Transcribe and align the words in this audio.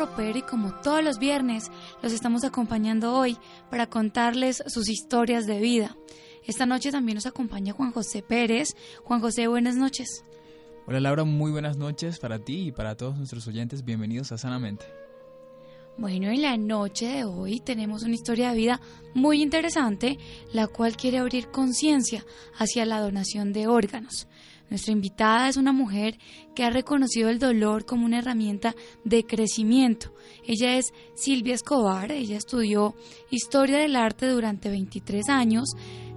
Ropero 0.00 0.38
y 0.38 0.42
como 0.42 0.72
todos 0.80 1.04
los 1.04 1.18
viernes 1.18 1.70
los 2.02 2.14
estamos 2.14 2.42
acompañando 2.42 3.14
hoy 3.14 3.36
para 3.68 3.86
contarles 3.86 4.62
sus 4.66 4.88
historias 4.88 5.46
de 5.46 5.60
vida. 5.60 5.94
Esta 6.42 6.64
noche 6.64 6.90
también 6.90 7.16
nos 7.16 7.26
acompaña 7.26 7.74
Juan 7.74 7.92
José 7.92 8.22
Pérez. 8.22 8.74
Juan 9.04 9.20
José, 9.20 9.46
buenas 9.46 9.76
noches. 9.76 10.24
Hola 10.86 11.00
Laura, 11.00 11.24
muy 11.24 11.50
buenas 11.50 11.76
noches 11.76 12.18
para 12.18 12.38
ti 12.38 12.68
y 12.68 12.72
para 12.72 12.96
todos 12.96 13.18
nuestros 13.18 13.46
oyentes. 13.46 13.84
Bienvenidos 13.84 14.32
a 14.32 14.38
Sanamente. 14.38 14.86
Bueno, 15.98 16.30
en 16.30 16.40
la 16.40 16.56
noche 16.56 17.06
de 17.06 17.24
hoy 17.24 17.60
tenemos 17.60 18.02
una 18.02 18.14
historia 18.14 18.52
de 18.52 18.56
vida 18.56 18.80
muy 19.12 19.42
interesante, 19.42 20.16
la 20.50 20.66
cual 20.66 20.96
quiere 20.96 21.18
abrir 21.18 21.50
conciencia 21.50 22.24
hacia 22.56 22.86
la 22.86 23.00
donación 23.00 23.52
de 23.52 23.66
órganos. 23.66 24.26
Nuestra 24.70 24.92
invitada 24.92 25.48
es 25.48 25.56
una 25.56 25.72
mujer 25.72 26.18
que 26.54 26.64
ha 26.64 26.70
reconocido 26.70 27.28
el 27.28 27.38
dolor 27.38 27.84
como 27.84 28.06
una 28.06 28.20
herramienta 28.20 28.74
de 29.04 29.24
crecimiento. 29.24 30.14
Ella 30.46 30.76
es 30.78 30.92
Silvia 31.14 31.54
Escobar, 31.54 32.12
ella 32.12 32.36
estudió 32.36 32.94
historia 33.30 33.78
del 33.78 33.96
arte 33.96 34.26
durante 34.28 34.70
23 34.70 35.28
años, 35.28 35.70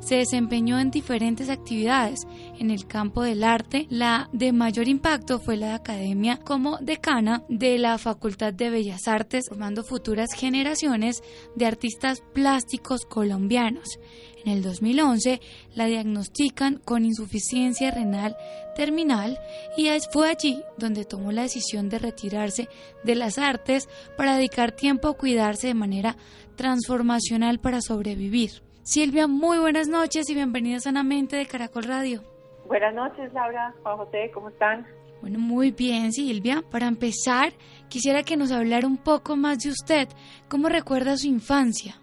se 0.04 0.16
desempeñó 0.16 0.80
en 0.80 0.92
diferentes 0.92 1.50
actividades 1.50 2.28
en 2.60 2.72
el 2.72 2.86
campo 2.88 3.24
del 3.24 3.44
arte. 3.44 3.88
La 3.90 4.30
de 4.34 4.52
mayor 4.52 4.88
impacto 4.88 5.40
fue 5.40 5.58
la 5.58 5.68
de 5.68 5.74
academia 5.74 6.38
como 6.38 6.78
decana 6.78 7.44
de 7.48 7.78
la 7.78 7.98
Facultad 7.98 8.54
de 8.54 8.70
Bellas 8.70 9.08
Artes, 9.08 9.46
formando 9.48 9.84
futuras 9.84 10.34
generaciones 10.34 11.24
de 11.56 11.66
artistas 11.66 12.22
plásticos 12.34 13.06
colombianos. 13.06 14.00
En 14.46 14.52
el 14.52 14.62
2011 14.62 15.40
la 15.74 15.86
diagnostican 15.86 16.82
con 16.84 17.06
insuficiencia 17.06 17.92
renal 17.92 18.36
terminal 18.76 19.40
y 19.78 19.88
fue 20.12 20.30
allí 20.30 20.62
donde 20.78 21.06
tomó 21.06 21.32
la 21.32 21.44
decisión 21.44 21.88
de 21.88 22.00
retirarse 22.00 22.68
de 23.06 23.16
las 23.16 23.38
artes 23.38 23.88
para 24.18 24.36
dedicar 24.36 24.74
tiempo 24.74 25.08
a 25.08 25.18
cuidarse 25.18 25.68
de 25.68 25.74
manera 25.76 26.18
transformacional 26.58 27.60
para 27.60 27.82
sobrevivir. 27.82 28.62
Silvia, 28.84 29.28
muy 29.28 29.60
buenas 29.60 29.88
noches 29.88 30.30
y 30.30 30.36
bienvenida 30.36 30.78
sanamente 30.78 31.38
de 31.38 31.46
Caracol 31.46 31.84
Radio. 31.84 32.20
Buenas 32.68 32.94
noches, 32.94 33.32
Laura, 33.32 33.74
Juan 33.82 33.96
José, 33.96 34.30
¿cómo 34.34 34.50
están? 34.50 34.86
Bueno, 35.22 35.40
muy 35.40 35.72
bien, 35.72 36.12
Silvia. 36.12 36.62
Para 36.70 36.88
empezar, 36.88 37.54
quisiera 37.88 38.24
que 38.24 38.36
nos 38.36 38.52
hablara 38.52 38.86
un 38.86 38.98
poco 38.98 39.38
más 39.38 39.60
de 39.60 39.70
usted. 39.70 40.10
¿Cómo 40.50 40.68
recuerda 40.68 41.16
su 41.16 41.28
infancia? 41.28 41.96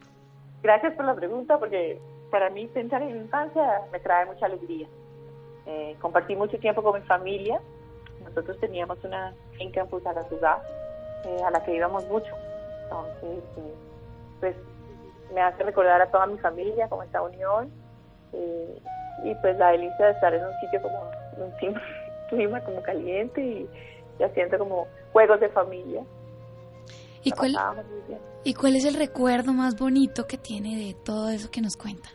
Gracias 0.62 0.95
por 0.95 1.05
la 1.05 1.14
pregunta, 1.14 1.59
porque 1.59 2.00
para 2.31 2.48
mí 2.48 2.67
pensar 2.69 3.03
en 3.03 3.12
mi 3.12 3.19
infancia 3.19 3.62
me 3.92 4.00
trae 4.00 4.25
mucha 4.25 4.47
alegría. 4.47 4.89
Eh, 5.67 5.97
compartí 6.00 6.34
mucho 6.34 6.59
tiempo 6.59 6.83
con 6.83 6.98
mi 6.98 7.06
familia. 7.06 7.61
Nosotros 8.25 8.59
teníamos 8.59 8.97
una 9.05 9.34
finca 9.59 9.83
en 9.83 9.89
Fusagasugá, 9.91 10.62
eh, 11.27 11.42
a 11.47 11.50
la 11.50 11.62
que 11.62 11.77
íbamos 11.77 12.09
mucho. 12.09 12.33
Entonces, 12.84 13.44
eh, 13.59 13.75
pues 14.41 14.56
me 15.32 15.41
hace 15.41 15.62
recordar 15.62 16.00
a 16.02 16.10
toda 16.10 16.26
mi 16.26 16.38
familia, 16.38 16.88
como 16.88 17.02
esta 17.02 17.22
unión. 17.22 17.70
Y 18.32 19.34
pues 19.42 19.58
la 19.58 19.72
delicia 19.72 20.06
de 20.06 20.12
estar 20.12 20.32
en 20.32 20.44
un 20.44 20.52
sitio 20.60 20.80
como 20.82 21.10
un 21.36 21.52
clima, 22.28 22.60
como 22.64 22.82
caliente 22.82 23.42
y, 23.42 23.68
haciendo 24.22 24.58
como 24.58 24.86
juegos 25.12 25.41
de 25.41 25.48
familia. 25.50 26.02
¿Y 27.22 27.32
cuál, 27.32 27.54
¿Y 28.44 28.54
cuál 28.54 28.76
es 28.76 28.84
el 28.86 28.94
recuerdo 28.94 29.52
más 29.52 29.78
bonito 29.78 30.26
que 30.26 30.38
tiene 30.38 30.76
de 30.76 30.94
todo 31.04 31.28
eso 31.28 31.50
que 31.50 31.60
nos 31.60 31.76
cuenta? 31.76 32.08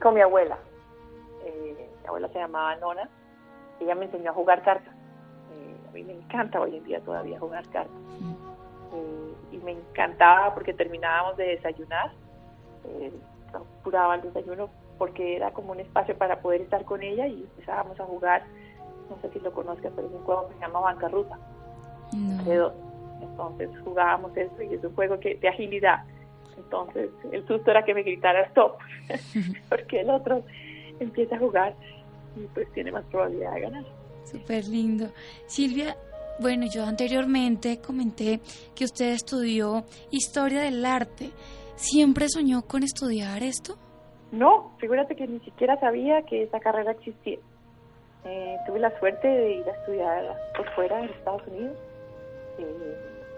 con 0.00 0.14
mi 0.14 0.20
abuela. 0.20 0.58
Eh, 1.44 1.90
mi 2.00 2.06
abuela 2.06 2.28
se 2.28 2.38
llamaba 2.38 2.76
Nona. 2.76 3.08
Ella 3.80 3.94
me 3.94 4.06
enseñó 4.06 4.30
a 4.30 4.34
jugar 4.34 4.62
cartas. 4.62 4.94
Eh, 5.52 5.76
a 5.88 5.92
mí 5.92 6.04
me 6.04 6.14
encanta 6.14 6.60
hoy 6.60 6.76
en 6.76 6.84
día 6.84 7.00
todavía 7.00 7.38
jugar 7.38 7.68
cartas. 7.70 7.96
Eh, 8.94 9.34
y 9.52 9.58
me 9.58 9.72
encantaba 9.72 10.54
porque 10.54 10.72
terminábamos 10.72 11.36
de 11.36 11.44
desayunar. 11.48 12.12
procuraba 13.50 14.16
el 14.16 14.22
desayuno 14.22 14.68
porque 14.98 15.36
era 15.36 15.50
como 15.52 15.72
un 15.72 15.80
espacio 15.80 16.16
para 16.16 16.40
poder 16.40 16.62
estar 16.62 16.84
con 16.84 17.02
ella 17.02 17.26
y 17.26 17.42
empezábamos 17.42 17.98
a 18.00 18.04
jugar. 18.04 18.44
No 19.10 19.16
sé 19.20 19.30
si 19.32 19.40
lo 19.40 19.52
conozcas, 19.52 19.92
pero 19.94 20.08
es 20.08 20.14
un 20.14 20.24
juego 20.24 20.48
que 20.48 20.54
se 20.54 20.60
llama 20.60 20.80
Bancarruta. 20.80 21.38
Entonces 22.12 23.70
jugábamos 23.84 24.36
eso 24.36 24.62
y 24.62 24.74
es 24.74 24.84
un 24.84 24.94
juego 24.94 25.18
que 25.20 25.36
de 25.36 25.48
agilidad 25.48 26.04
entonces, 26.56 27.10
el 27.32 27.46
susto 27.46 27.70
era 27.70 27.84
que 27.84 27.94
me 27.94 28.02
gritara 28.02 28.42
stop, 28.46 28.78
porque 29.68 30.00
el 30.00 30.10
otro 30.10 30.42
empieza 30.98 31.36
a 31.36 31.38
jugar 31.38 31.74
y 32.36 32.46
pues 32.48 32.70
tiene 32.72 32.92
más 32.92 33.04
probabilidad 33.06 33.54
de 33.54 33.60
ganar. 33.60 33.84
Súper 34.24 34.66
lindo. 34.66 35.06
Silvia, 35.46 35.96
bueno, 36.40 36.66
yo 36.72 36.84
anteriormente 36.84 37.80
comenté 37.80 38.40
que 38.74 38.84
usted 38.84 39.12
estudió 39.12 39.84
historia 40.10 40.62
del 40.62 40.84
arte. 40.84 41.30
¿Siempre 41.76 42.28
soñó 42.28 42.62
con 42.62 42.82
estudiar 42.82 43.42
esto? 43.42 43.76
No, 44.32 44.76
figúrate 44.78 45.14
que 45.14 45.26
ni 45.26 45.40
siquiera 45.40 45.78
sabía 45.78 46.22
que 46.22 46.42
esa 46.42 46.60
carrera 46.60 46.92
existía. 46.92 47.38
Eh, 48.24 48.56
tuve 48.66 48.80
la 48.80 48.98
suerte 48.98 49.28
de 49.28 49.56
ir 49.56 49.68
a 49.68 49.72
estudiar 49.72 50.36
por 50.56 50.74
fuera 50.74 50.98
en 51.00 51.10
Estados 51.10 51.46
Unidos, 51.46 51.76
eh, 52.58 52.96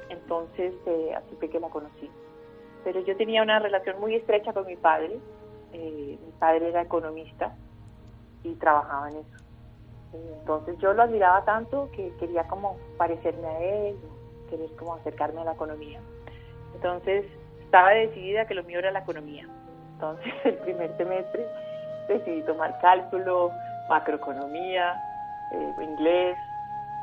entonces 0.09 0.73
eh, 0.87 1.15
así 1.15 1.37
fue 1.39 1.51
que 1.51 1.61
la 1.61 1.69
conocí 1.69 2.09
pero 2.85 3.05
yo 3.05 3.17
tenía 3.17 3.43
una 3.43 3.59
relación 3.59 4.01
muy 4.01 4.15
estrecha 4.15 4.53
con 4.55 4.67
mi 4.67 4.77
padre. 4.77 5.19
Eh, 5.73 6.19
mi 6.25 6.33
padre 6.39 6.71
era 6.71 6.81
economista 6.81 7.55
y 8.43 8.55
trabajaba 8.55 9.11
en 9.11 9.17
eso. 9.19 9.45
Entonces 10.13 10.79
yo 10.79 10.93
lo 10.95 11.03
admiraba 11.03 11.45
tanto 11.45 11.91
que 11.93 12.13
quería 12.19 12.45
como 12.45 12.77
parecerme 12.97 13.47
a 13.47 13.61
él, 13.61 13.97
querer 14.49 14.71
como 14.79 14.95
acercarme 14.95 15.41
a 15.43 15.45
la 15.45 15.53
economía. 15.53 16.01
Entonces 16.75 17.27
estaba 17.61 17.91
decidida 17.91 18.47
que 18.47 18.55
lo 18.55 18.65
mío 18.65 18.79
era 18.79 18.91
la 18.91 19.01
economía. 19.01 19.47
Entonces 19.95 20.33
el 20.45 20.55
primer 20.59 20.97
semestre 20.97 21.47
decidí 22.09 22.43
tomar 22.43 22.79
cálculo, 22.81 23.51
macroeconomía, 23.89 24.95
eh, 25.53 25.73
inglés 25.83 26.37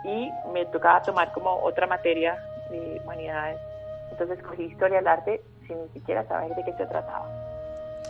y 0.03 0.31
me 0.53 0.65
tocaba 0.67 1.01
tomar 1.01 1.31
como 1.31 1.55
otra 1.63 1.87
materia 1.87 2.37
de 2.69 2.99
humanidades. 3.03 3.59
Entonces 4.11 4.41
cogí 4.43 4.63
historia 4.63 4.97
del 4.97 5.07
arte 5.07 5.41
sin 5.67 5.81
ni 5.81 5.89
siquiera 5.89 6.27
saber 6.27 6.55
de 6.55 6.63
qué 6.63 6.73
se 6.73 6.85
trataba. 6.85 7.27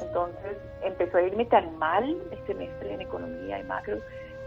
Entonces 0.02 0.58
empezó 0.82 1.18
a 1.18 1.22
irme 1.22 1.46
tan 1.46 1.78
mal 1.78 2.04
el 2.32 2.46
semestre 2.46 2.94
en 2.94 3.02
economía 3.02 3.60
y 3.60 3.64
macro 3.64 3.98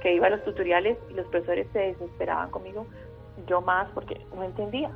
que 0.00 0.14
iba 0.14 0.26
a 0.26 0.31
los 0.31 0.44
tutoriales 0.44 0.98
y 1.10 1.14
los 1.14 1.26
profesores 1.26 1.66
se 1.72 1.78
desesperaban 1.78 2.50
conmigo, 2.50 2.86
yo 3.47 3.60
más 3.60 3.88
porque 3.94 4.20
no 4.34 4.44
entendía, 4.44 4.91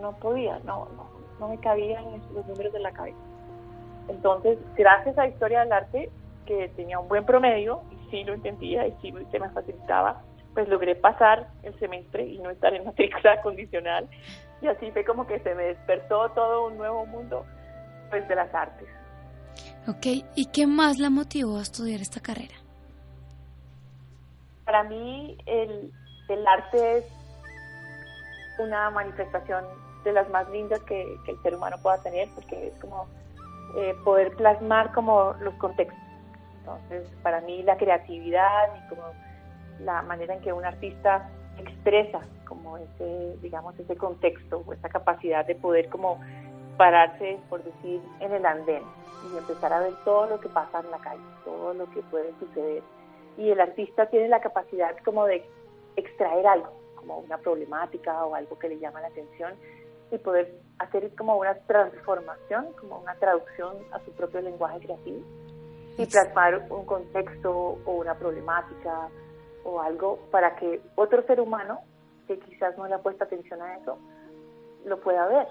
no, 0.00 0.16
podía, 0.18 0.58
no, 0.60 0.88
no, 0.96 1.10
no 1.40 1.48
me 1.48 1.58
cabían 1.58 2.04
los 2.34 2.46
números 2.46 2.72
de 2.72 2.80
la 2.80 2.92
cabeza. 2.92 3.18
Entonces, 4.08 4.58
gracias 4.76 5.18
a 5.18 5.28
Historia 5.28 5.60
del 5.60 5.72
Arte, 5.72 6.10
que 6.46 6.68
tenía 6.76 6.98
un 6.98 7.08
buen 7.08 7.24
promedio 7.24 7.82
y 7.90 8.10
sí 8.10 8.24
lo 8.24 8.34
entendía 8.34 8.86
y 8.86 8.94
sí 9.02 9.12
se 9.30 9.38
me 9.38 9.50
facilitaba, 9.50 10.22
pues 10.54 10.68
logré 10.68 10.94
pasar 10.94 11.48
el 11.62 11.78
semestre 11.78 12.26
y 12.26 12.38
no 12.38 12.50
estar 12.50 12.72
en 12.74 12.84
matrícula 12.84 13.40
condicional 13.42 14.08
y 14.60 14.66
así 14.66 14.90
fue 14.90 15.04
como 15.04 15.26
que 15.26 15.38
se 15.40 15.54
me 15.54 15.64
despertó 15.64 16.30
todo 16.30 16.66
un 16.66 16.76
nuevo 16.76 17.06
mundo 17.06 17.44
pues 18.10 18.26
de 18.28 18.34
las 18.34 18.52
artes. 18.54 18.88
Ok, 19.86 20.24
¿y 20.34 20.46
qué 20.46 20.66
más 20.66 20.98
la 20.98 21.10
motivó 21.10 21.58
a 21.58 21.62
estudiar 21.62 22.00
esta 22.00 22.20
carrera? 22.20 22.54
Para 24.68 24.84
mí 24.84 25.34
el, 25.46 25.90
arte 26.46 26.98
es 26.98 27.04
una 28.58 28.90
manifestación 28.90 29.64
de 30.04 30.12
las 30.12 30.28
más 30.28 30.46
lindas 30.50 30.78
que, 30.80 31.16
el 31.26 31.42
ser 31.42 31.54
humano 31.54 31.78
pueda 31.82 31.96
tener, 32.02 32.28
porque 32.34 32.66
es 32.66 32.74
como 32.78 33.06
eh, 33.78 33.94
poder 34.04 34.36
plasmar 34.36 34.92
como 34.92 35.32
los 35.40 35.54
contextos. 35.54 35.98
Entonces, 36.58 37.08
para 37.22 37.40
mí 37.40 37.62
la 37.62 37.78
creatividad 37.78 38.68
y 38.76 38.88
como 38.90 39.04
la 39.80 40.02
manera 40.02 40.34
en 40.34 40.42
que 40.42 40.52
un 40.52 40.66
artista 40.66 41.30
expresa 41.56 42.20
como 42.46 42.76
ese, 42.76 43.38
digamos, 43.40 43.74
ese 43.78 43.96
contexto 43.96 44.64
o 44.66 44.74
esa 44.74 44.90
capacidad 44.90 45.46
de 45.46 45.54
poder 45.54 45.88
como 45.88 46.20
pararse, 46.76 47.38
por 47.48 47.64
decir, 47.64 48.02
en 48.20 48.34
el 48.34 48.44
andén 48.44 48.82
y 49.32 49.38
empezar 49.38 49.72
a 49.72 49.80
ver 49.80 49.94
todo 50.04 50.26
lo 50.26 50.38
que 50.38 50.50
pasa 50.50 50.80
en 50.80 50.90
la 50.90 50.98
calle, 50.98 51.22
todo 51.42 51.72
lo 51.72 51.88
que 51.90 52.02
puede 52.02 52.34
suceder. 52.38 52.82
Y 53.38 53.50
el 53.50 53.60
artista 53.60 54.06
tiene 54.06 54.28
la 54.28 54.40
capacidad 54.40 54.94
como 55.04 55.24
de 55.24 55.42
extraer 55.96 56.46
algo, 56.46 56.72
como 56.96 57.18
una 57.18 57.38
problemática 57.38 58.24
o 58.26 58.34
algo 58.34 58.58
que 58.58 58.68
le 58.68 58.78
llama 58.78 59.00
la 59.00 59.08
atención 59.08 59.54
y 60.10 60.18
poder 60.18 60.54
hacer 60.78 61.14
como 61.16 61.36
una 61.36 61.54
transformación, 61.54 62.72
como 62.80 62.98
una 62.98 63.14
traducción 63.14 63.76
a 63.92 64.00
su 64.00 64.12
propio 64.12 64.40
lenguaje 64.40 64.80
creativo 64.80 65.22
y 65.96 66.06
plasmar 66.06 66.66
un 66.70 66.84
contexto 66.84 67.78
o 67.84 67.92
una 67.92 68.14
problemática 68.14 69.08
o 69.64 69.80
algo 69.80 70.18
para 70.30 70.54
que 70.56 70.80
otro 70.94 71.22
ser 71.22 71.40
humano 71.40 71.80
que 72.26 72.38
quizás 72.38 72.76
no 72.76 72.86
le 72.86 72.94
ha 72.94 72.98
puesto 72.98 73.24
atención 73.24 73.60
a 73.62 73.76
eso 73.76 73.98
lo 74.84 75.00
pueda 75.00 75.26
ver. 75.26 75.46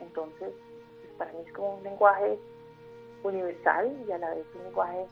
Entonces, 0.00 0.52
pues, 1.00 1.12
para 1.18 1.32
mí 1.32 1.38
es 1.46 1.52
como 1.52 1.76
un 1.76 1.82
lenguaje 1.82 2.38
universal 3.22 3.92
y 4.06 4.12
a 4.12 4.18
la 4.18 4.30
vez 4.30 4.46
un 4.54 4.64
lenguaje 4.64 5.06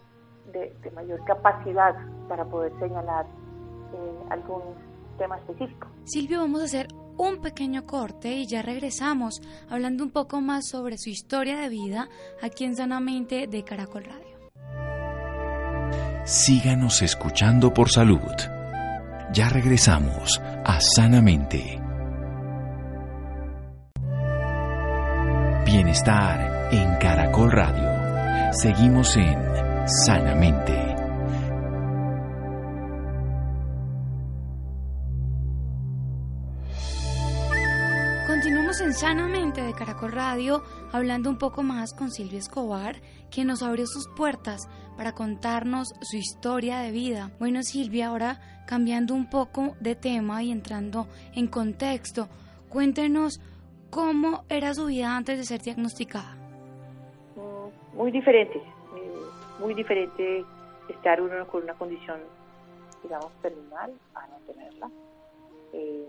de, 0.52 0.90
mayor 0.94 1.24
capacidad 1.24 1.94
para 2.28 2.44
poder 2.44 2.72
señalar 2.78 3.26
eh, 3.92 4.26
algún 4.30 4.62
tema 5.18 5.36
específico. 5.38 5.88
Silvio, 6.04 6.40
vamos 6.40 6.62
a 6.62 6.64
hacer 6.64 6.88
un 7.16 7.40
pequeño 7.40 7.84
corte 7.84 8.30
y 8.30 8.46
ya 8.46 8.62
regresamos 8.62 9.40
hablando 9.68 10.04
un 10.04 10.10
poco 10.10 10.40
más 10.40 10.68
sobre 10.68 10.98
su 10.98 11.10
historia 11.10 11.58
de 11.58 11.68
vida 11.68 12.08
aquí 12.42 12.64
en 12.64 12.76
Sanamente 12.76 13.46
de 13.48 13.64
Caracol 13.64 14.04
Radio. 14.04 14.38
Síganos 16.24 17.02
escuchando 17.02 17.72
por 17.72 17.90
salud. 17.90 18.20
Ya 19.32 19.48
regresamos 19.48 20.40
a 20.64 20.80
Sanamente. 20.80 21.80
Bienestar 25.64 26.68
en 26.72 26.96
Caracol 26.96 27.50
Radio. 27.50 28.52
Seguimos 28.52 29.16
en 29.16 29.67
Sanamente. 29.88 30.74
Continuamos 38.26 38.82
en 38.82 38.92
Sanamente 38.92 39.62
de 39.62 39.72
Caracol 39.72 40.12
Radio 40.12 40.62
hablando 40.92 41.30
un 41.30 41.38
poco 41.38 41.62
más 41.62 41.94
con 41.94 42.10
Silvia 42.10 42.38
Escobar, 42.38 42.96
que 43.30 43.46
nos 43.46 43.62
abrió 43.62 43.86
sus 43.86 44.06
puertas 44.14 44.68
para 44.98 45.12
contarnos 45.12 45.94
su 46.02 46.18
historia 46.18 46.80
de 46.80 46.92
vida. 46.92 47.30
Bueno 47.38 47.62
Silvia, 47.62 48.08
ahora 48.08 48.40
cambiando 48.66 49.14
un 49.14 49.30
poco 49.30 49.74
de 49.80 49.94
tema 49.94 50.42
y 50.42 50.50
entrando 50.50 51.08
en 51.34 51.46
contexto, 51.46 52.28
cuéntenos 52.68 53.40
cómo 53.88 54.44
era 54.50 54.74
su 54.74 54.84
vida 54.84 55.16
antes 55.16 55.38
de 55.38 55.44
ser 55.44 55.62
diagnosticada. 55.62 56.36
Muy 57.94 58.12
diferente, 58.12 58.62
muy 59.58 59.74
diferente 59.74 60.44
estar 60.88 61.20
uno 61.20 61.46
con 61.46 61.62
una 61.62 61.74
condición, 61.74 62.20
digamos, 63.02 63.32
terminal 63.42 63.92
a 64.14 64.26
no 64.26 64.36
tenerla. 64.46 64.90
Eh, 65.72 66.08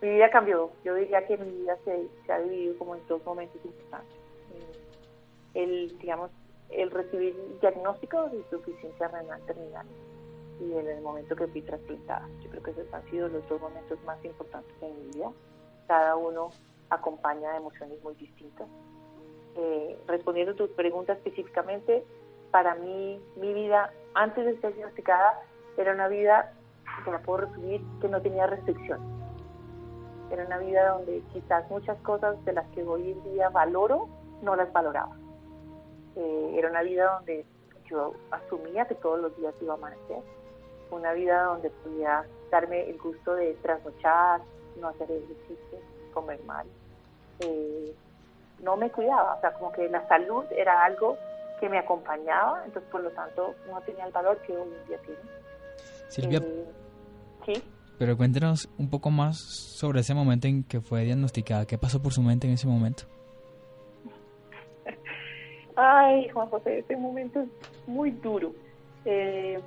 mi 0.00 0.08
vida 0.10 0.30
cambió. 0.30 0.70
Yo 0.84 0.94
diría 0.94 1.26
que 1.26 1.36
mi 1.36 1.50
vida 1.50 1.76
se, 1.84 2.32
ha 2.32 2.38
dividido 2.38 2.78
como 2.78 2.96
en 2.96 3.06
dos 3.06 3.24
momentos 3.24 3.60
importantes. 3.64 4.16
Eh, 4.54 5.62
el, 5.62 5.98
digamos, 5.98 6.30
el 6.70 6.90
recibir 6.90 7.36
diagnóstico 7.60 8.28
de 8.28 8.38
insuficiencia 8.38 9.08
renal 9.08 9.40
terminal 9.46 9.86
y 10.60 10.72
en 10.72 10.86
el 10.88 11.00
momento 11.02 11.34
que 11.34 11.46
fui 11.48 11.62
trasplantada. 11.62 12.28
Yo 12.42 12.50
creo 12.50 12.62
que 12.62 12.70
esos 12.72 12.92
han 12.92 13.04
sido 13.10 13.28
los 13.28 13.46
dos 13.48 13.60
momentos 13.60 13.98
más 14.04 14.22
importantes 14.24 14.80
de 14.80 14.88
mi 14.88 15.12
vida. 15.12 15.32
Cada 15.86 16.16
uno 16.16 16.50
acompaña 16.90 17.56
emociones 17.56 18.02
muy 18.02 18.14
distintas. 18.14 18.68
Eh, 19.56 19.98
respondiendo 20.06 20.54
tu 20.54 20.68
pregunta 20.68 21.12
específicamente, 21.12 22.04
para 22.50 22.74
mí, 22.76 23.20
mi 23.36 23.52
vida 23.52 23.92
antes 24.14 24.44
de 24.44 24.60
ser 24.60 24.74
diagnosticada 24.74 25.40
era 25.76 25.92
una 25.92 26.08
vida, 26.08 26.52
que 27.04 27.10
la 27.10 27.20
puedo 27.20 27.46
resumir, 27.46 27.80
que 28.00 28.08
no 28.08 28.20
tenía 28.20 28.46
restricciones 28.46 29.20
era 30.30 30.46
una 30.46 30.58
vida 30.58 30.90
donde 30.90 31.22
quizás 31.32 31.68
muchas 31.70 32.00
cosas 32.02 32.42
de 32.44 32.52
las 32.52 32.66
que 32.68 32.82
hoy 32.82 33.12
en 33.12 33.22
día 33.32 33.48
valoro, 33.48 34.08
no 34.42 34.54
las 34.56 34.72
valoraba. 34.72 35.16
Eh, 36.16 36.54
era 36.56 36.70
una 36.70 36.82
vida 36.82 37.14
donde 37.16 37.44
yo 37.88 38.14
asumía 38.30 38.86
que 38.86 38.94
todos 38.94 39.20
los 39.20 39.36
días 39.36 39.54
iba 39.60 39.74
a 39.74 39.76
amanecer. 39.76 40.22
Una 40.90 41.12
vida 41.12 41.44
donde 41.44 41.70
podía 41.70 42.24
darme 42.50 42.88
el 42.88 42.98
gusto 42.98 43.34
de 43.34 43.54
trasnochar, 43.62 44.40
no 44.80 44.88
hacer 44.88 45.10
ejercicio, 45.10 45.78
comer 46.14 46.42
mal. 46.44 46.66
Eh, 47.40 47.92
no 48.62 48.76
me 48.76 48.90
cuidaba, 48.90 49.34
o 49.34 49.40
sea, 49.40 49.52
como 49.52 49.72
que 49.72 49.88
la 49.88 50.06
salud 50.08 50.44
era 50.56 50.84
algo 50.84 51.16
que 51.60 51.68
me 51.68 51.78
acompañaba, 51.78 52.62
entonces 52.64 52.90
por 52.90 53.02
lo 53.02 53.10
tanto 53.10 53.54
no 53.68 53.80
tenía 53.82 54.06
el 54.06 54.12
valor 54.12 54.38
que 54.38 54.56
hoy 54.56 54.62
en 54.62 54.88
día 54.88 54.98
tiene. 54.98 55.20
Silvia, 56.08 56.38
eh, 56.38 56.64
sí. 57.46 57.62
Pero 57.98 58.16
cuéntenos 58.16 58.68
un 58.78 58.88
poco 58.88 59.10
más 59.10 59.36
sobre 59.38 60.00
ese 60.00 60.14
momento 60.14 60.48
en 60.48 60.64
que 60.64 60.80
fue 60.80 61.04
diagnosticada. 61.04 61.66
¿Qué 61.66 61.76
pasó 61.76 62.00
por 62.02 62.14
su 62.14 62.22
mente 62.22 62.46
en 62.46 62.54
ese 62.54 62.66
momento? 62.66 63.02
Ay, 65.76 66.28
Juan 66.30 66.48
José, 66.48 66.78
ese 66.78 66.96
momento 66.96 67.40
es 67.40 67.48
muy 67.86 68.10
duro. 68.10 68.54
Eh, 69.04 69.60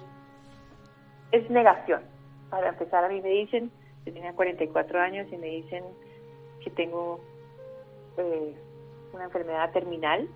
es 1.32 1.50
negación. 1.50 2.02
Para 2.50 2.70
empezar, 2.70 3.04
a 3.04 3.08
mí 3.08 3.22
me 3.22 3.30
dicen, 3.30 3.72
yo 4.06 4.14
tenía 4.14 4.34
44 4.34 5.00
años 5.00 5.28
y 5.32 5.38
me 5.38 5.48
dicen 5.48 5.84
que 6.64 6.72
tengo 6.72 7.20
eh, 8.18 8.56
una 9.14 9.26
enfermedad 9.26 9.72
terminal 9.72 10.28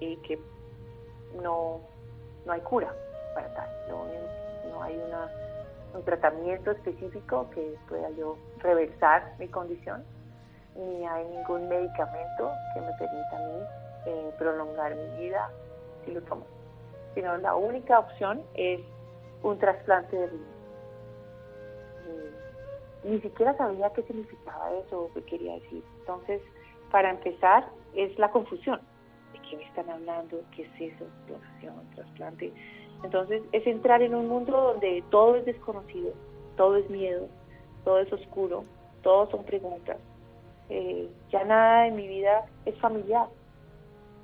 y 0.00 0.16
que 0.18 0.40
no, 1.42 1.80
no 2.44 2.52
hay 2.52 2.60
cura 2.62 2.92
para 3.34 3.52
tal. 3.54 3.68
no 4.70 4.82
hay 4.82 4.96
una 4.96 5.28
un 5.94 6.04
tratamiento 6.04 6.70
específico 6.70 7.48
que 7.50 7.76
pueda 7.88 8.10
yo 8.10 8.36
reversar 8.58 9.34
mi 9.38 9.48
condición, 9.48 10.04
ni 10.74 11.06
hay 11.06 11.24
ningún 11.26 11.68
medicamento 11.68 12.50
que 12.74 12.80
me 12.80 12.92
permita 12.92 13.36
a 13.36 13.46
mí 13.48 13.62
eh, 14.06 14.30
prolongar 14.38 14.94
mi 14.94 15.24
vida 15.24 15.50
si 16.04 16.12
lo 16.12 16.22
tomo. 16.22 16.46
Sino 17.14 17.36
la 17.38 17.54
única 17.54 17.98
opción 17.98 18.42
es 18.54 18.80
un 19.42 19.58
trasplante 19.58 20.16
de 20.16 20.26
riñón. 20.26 20.58
Ni 23.04 23.20
siquiera 23.20 23.56
sabía 23.56 23.90
qué 23.92 24.02
significaba 24.02 24.72
eso 24.72 25.04
o 25.04 25.12
qué 25.14 25.22
quería 25.22 25.54
decir. 25.54 25.82
Entonces, 26.00 26.42
para 26.90 27.10
empezar, 27.10 27.68
es 27.94 28.18
la 28.18 28.30
confusión. 28.30 28.80
¿De 29.32 29.38
qué 29.48 29.56
me 29.56 29.64
están 29.64 29.88
hablando? 29.90 30.40
¿Qué 30.54 30.62
es 30.62 30.92
eso? 30.94 31.06
Donación, 31.28 31.74
trasplante 31.94 32.52
entonces 33.02 33.42
es 33.52 33.66
entrar 33.66 34.02
en 34.02 34.14
un 34.14 34.28
mundo 34.28 34.52
donde 34.52 35.02
todo 35.10 35.36
es 35.36 35.44
desconocido, 35.44 36.12
todo 36.56 36.76
es 36.76 36.88
miedo, 36.90 37.28
todo 37.84 38.00
es 38.00 38.12
oscuro, 38.12 38.64
todo 39.02 39.30
son 39.30 39.44
preguntas. 39.44 39.98
Eh, 40.68 41.08
ya 41.30 41.44
nada 41.44 41.86
en 41.86 41.96
mi 41.96 42.08
vida 42.08 42.44
es 42.66 42.76
familiar. 42.80 43.28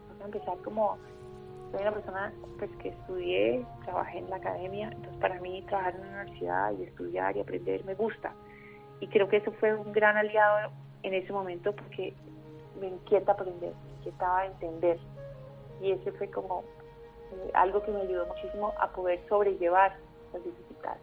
Vamos 0.09 0.23
a 0.23 0.25
empezar 0.25 0.59
como, 0.65 0.99
soy 1.71 1.83
una 1.83 1.93
persona 1.93 2.33
pues, 2.59 2.71
que 2.83 2.89
estudié, 2.89 3.65
trabajé 3.85 4.19
en 4.19 4.31
la 4.31 4.37
academia, 4.37 4.89
entonces 4.89 5.17
para 5.21 5.41
mí 5.41 5.63
trabajar 5.63 5.95
en 5.95 6.01
una 6.01 6.23
universidad 6.23 6.73
y 6.79 6.83
estudiar 6.83 7.37
y 7.37 7.41
aprender 7.41 7.85
me 7.85 7.95
gusta. 7.95 8.33
Y 9.01 9.07
creo 9.07 9.29
que 9.29 9.39
eso 9.39 9.53
fue 9.53 9.75
un 9.75 9.93
gran 9.93 10.17
aliado 10.17 10.73
en 11.03 11.15
ese 11.15 11.33
momento 11.33 11.75
porque 11.75 12.15
me 12.81 12.89
inquieta 12.89 13.33
aprender, 13.33 13.73
me 13.85 13.91
inquietaba 13.99 14.47
entender. 14.47 14.99
Y 15.81 15.93
ese 15.93 16.13
fue 16.13 16.31
como 16.31 16.65
eh, 17.33 17.51
algo 17.55 17.83
que 17.83 17.91
me 17.91 18.01
ayudó 18.03 18.27
muchísimo 18.27 18.73
a 18.81 18.89
poder 18.89 19.21
sobrellevar 19.29 19.97
las 20.33 20.45
dificultades. 20.45 21.01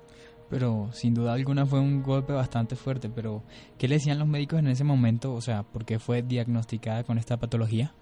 Pero 0.49 0.91
sin 0.91 1.13
duda 1.13 1.33
alguna 1.33 1.65
fue 1.65 1.79
un 1.79 2.03
golpe 2.03 2.33
bastante 2.33 2.75
fuerte, 2.75 3.09
pero 3.09 3.41
¿qué 3.77 3.87
le 3.87 3.95
decían 3.95 4.19
los 4.19 4.27
médicos 4.27 4.59
en 4.59 4.67
ese 4.67 4.83
momento? 4.83 5.33
O 5.33 5.39
sea, 5.39 5.63
¿por 5.63 5.85
qué 5.85 5.97
fue 5.97 6.21
diagnosticada 6.21 7.03
con 7.03 7.17
esta 7.17 7.37
patología? 7.37 7.93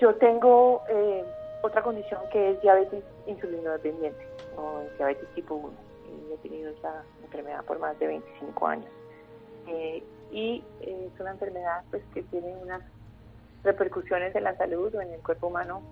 Yo 0.00 0.14
tengo 0.16 0.82
eh, 0.90 1.24
otra 1.62 1.82
condición 1.82 2.20
que 2.32 2.50
es 2.50 2.62
diabetes 2.62 3.04
insulino 3.28 3.70
dependiente, 3.70 4.26
o 4.56 4.82
diabetes 4.96 5.28
tipo 5.34 5.54
1, 5.54 5.70
y 6.08 6.32
he 6.32 6.36
tenido 6.38 6.70
esa 6.70 7.04
enfermedad 7.22 7.64
por 7.64 7.78
más 7.78 7.96
de 8.00 8.08
25 8.08 8.66
años. 8.66 8.90
Eh, 9.68 10.02
y 10.30 10.64
es 10.80 11.20
una 11.20 11.30
enfermedad 11.32 11.82
pues 11.90 12.02
que 12.14 12.22
tiene 12.24 12.54
unas 12.56 12.82
repercusiones 13.64 14.34
en 14.34 14.44
la 14.44 14.56
salud 14.56 14.94
o 14.94 15.00
en 15.00 15.12
el 15.12 15.20
cuerpo 15.20 15.48
humano 15.48 15.82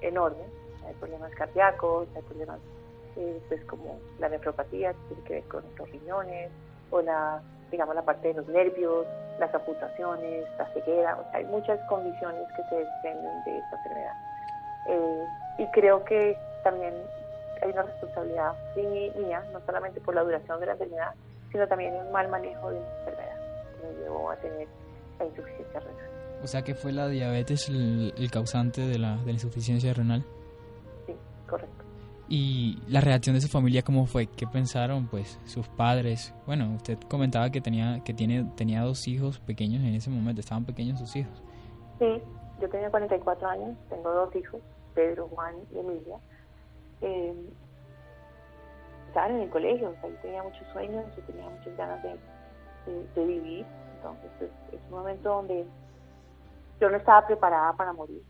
enormes. 0.00 0.46
Hay 0.86 0.94
problemas 0.94 1.32
cardíacos, 1.34 2.08
hay 2.14 2.22
problemas 2.22 2.58
eh, 3.16 3.40
pues 3.48 3.64
como 3.64 3.98
la 4.18 4.28
nefropatía, 4.28 4.92
que 4.92 4.98
tiene 5.08 5.22
que 5.24 5.34
ver 5.34 5.44
con 5.44 5.64
los 5.76 5.90
riñones, 5.90 6.50
o 6.90 7.02
la, 7.02 7.42
digamos, 7.70 7.94
la 7.94 8.02
parte 8.02 8.28
de 8.28 8.34
los 8.34 8.48
nervios, 8.48 9.06
las 9.38 9.54
amputaciones, 9.54 10.46
la 10.56 10.66
ceguera. 10.72 11.18
hay 11.32 11.44
muchas 11.46 11.80
condiciones 11.88 12.46
que 12.56 12.62
se 12.68 12.76
desprenden 12.76 13.44
de 13.44 13.58
esta 13.58 13.76
enfermedad. 13.76 14.12
Eh, 14.88 15.26
y 15.58 15.66
creo 15.72 16.04
que 16.04 16.36
también 16.62 16.94
hay 17.62 17.70
una 17.70 17.82
responsabilidad 17.82 18.52
mía, 18.76 19.42
no 19.52 19.60
solamente 19.66 20.00
por 20.00 20.14
la 20.14 20.22
duración 20.22 20.60
de 20.60 20.66
la 20.66 20.72
enfermedad, 20.72 21.14
sino 21.52 21.66
también 21.66 21.94
un 21.94 22.12
mal 22.12 22.28
manejo 22.28 22.70
de 22.70 22.80
la 22.80 22.98
enfermedad 22.98 23.36
que 23.80 23.86
me 23.86 23.94
llevó 24.00 24.30
a 24.30 24.36
tener 24.36 24.68
la 25.18 25.26
insuficiencia 25.26 25.80
renal. 25.80 26.08
O 26.42 26.46
sea 26.46 26.62
que 26.62 26.74
fue 26.74 26.92
la 26.92 27.08
diabetes 27.08 27.68
el, 27.68 28.30
causante 28.30 28.82
de 28.82 28.98
la, 28.98 29.16
de 29.16 29.26
la 29.26 29.32
insuficiencia 29.32 29.92
renal. 29.92 30.24
Sí, 31.06 31.14
correcto. 31.48 31.84
¿Y 32.28 32.78
la 32.86 33.00
reacción 33.00 33.34
de 33.34 33.40
su 33.40 33.48
familia 33.48 33.82
cómo 33.82 34.06
fue? 34.06 34.26
¿Qué 34.26 34.46
pensaron 34.46 35.08
pues 35.08 35.40
sus 35.46 35.66
padres? 35.68 36.34
Bueno, 36.46 36.74
usted 36.74 36.98
comentaba 37.08 37.50
que 37.50 37.60
tenía 37.60 38.04
que 38.04 38.12
tiene 38.12 38.44
tenía 38.54 38.82
dos 38.82 39.08
hijos 39.08 39.40
pequeños 39.40 39.82
en 39.82 39.94
ese 39.94 40.10
momento, 40.10 40.40
estaban 40.40 40.64
pequeños 40.64 40.98
sus 40.98 41.16
hijos. 41.16 41.42
Sí, 41.98 42.22
yo 42.60 42.68
tenía 42.68 42.90
44 42.90 43.48
años, 43.48 43.76
tengo 43.88 44.12
dos 44.12 44.36
hijos, 44.36 44.60
Pedro, 44.94 45.28
Juan 45.28 45.54
y 45.72 45.78
Emilia. 45.78 46.18
Eh, 47.00 47.34
estaban 49.08 49.32
en 49.32 49.42
el 49.42 49.50
colegio, 49.50 49.90
o 49.90 50.00
sea, 50.00 50.08
yo 50.08 50.16
tenía 50.16 50.42
muchos 50.42 50.66
sueños, 50.72 51.04
yo 51.16 51.22
tenía 51.24 51.48
muchas 51.48 51.76
ganas 51.76 52.02
de, 52.02 52.18
de, 53.14 53.24
vivir, 53.24 53.66
entonces 53.96 54.30
pues, 54.38 54.50
es 54.72 54.80
un 54.84 54.98
momento 54.98 55.28
donde 55.30 55.66
yo 56.80 56.90
no 56.90 56.96
estaba 56.96 57.26
preparada 57.26 57.72
para 57.74 57.92
morir. 57.92 58.22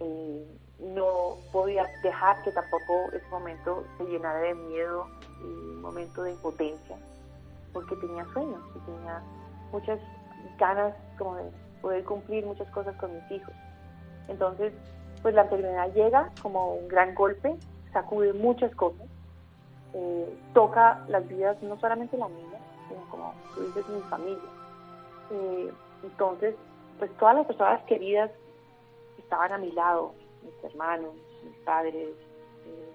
Eh, 0.00 0.46
no 0.80 1.36
podía 1.52 1.86
dejar 2.02 2.42
que 2.42 2.50
tampoco 2.50 3.12
ese 3.12 3.26
momento 3.30 3.84
se 3.96 4.04
llenara 4.04 4.40
de 4.40 4.54
miedo 4.54 5.06
y 5.40 5.44
un 5.44 5.82
momento 5.82 6.22
de 6.22 6.32
impotencia, 6.32 6.96
porque 7.72 7.94
tenía 7.96 8.24
sueños 8.32 8.60
y 8.74 8.78
tenía 8.80 9.22
muchas 9.70 10.00
ganas 10.58 10.94
como 11.18 11.36
de 11.36 11.50
poder 11.80 12.04
cumplir 12.04 12.44
muchas 12.44 12.68
cosas 12.70 12.96
con 12.96 13.14
mis 13.14 13.30
hijos. 13.30 13.54
Entonces, 14.28 14.72
pues 15.22 15.34
la 15.34 15.42
enfermedad 15.42 15.92
llega 15.92 16.30
como 16.42 16.74
un 16.74 16.88
gran 16.88 17.14
golpe, 17.14 17.56
sacude 17.92 18.32
muchas 18.32 18.74
cosas, 18.74 19.06
eh, 19.94 20.36
toca 20.52 21.04
las 21.08 21.26
vidas 21.28 21.60
no 21.62 21.78
solamente 21.78 22.16
la 22.16 22.28
mía, 22.28 22.58
sino 22.88 23.00
como 23.10 23.34
tú 23.54 23.62
dices, 23.62 23.88
mi 23.88 24.00
familia. 24.02 24.50
Eh, 25.30 25.72
entonces, 26.02 26.54
pues 26.98 27.10
todas 27.16 27.36
las 27.36 27.46
personas 27.46 27.82
queridas 27.84 28.30
estaban 29.18 29.52
a 29.52 29.58
mi 29.58 29.70
lado, 29.72 30.12
mis 30.42 30.64
hermanos, 30.64 31.14
mis 31.44 31.56
padres, 31.64 32.08
eh, 32.66 32.92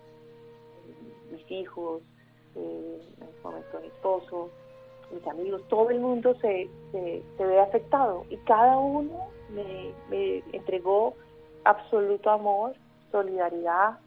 mis 1.31 1.51
hijos, 1.51 2.01
eh, 2.55 3.01
en 3.21 3.27
ese 3.57 3.79
mi 3.79 3.87
esposo, 3.87 4.49
mis 5.11 5.25
amigos, 5.27 5.63
todo 5.69 5.89
el 5.89 5.99
mundo 5.99 6.35
se, 6.41 6.69
se, 6.91 7.23
ve 7.45 7.59
afectado 7.61 8.25
y 8.29 8.37
cada 8.37 8.77
uno 8.77 9.29
me, 9.49 9.91
me 10.09 10.43
entregó 10.51 11.15
absoluto 11.63 12.29
amor, 12.29 12.75
solidaridad 13.11 13.97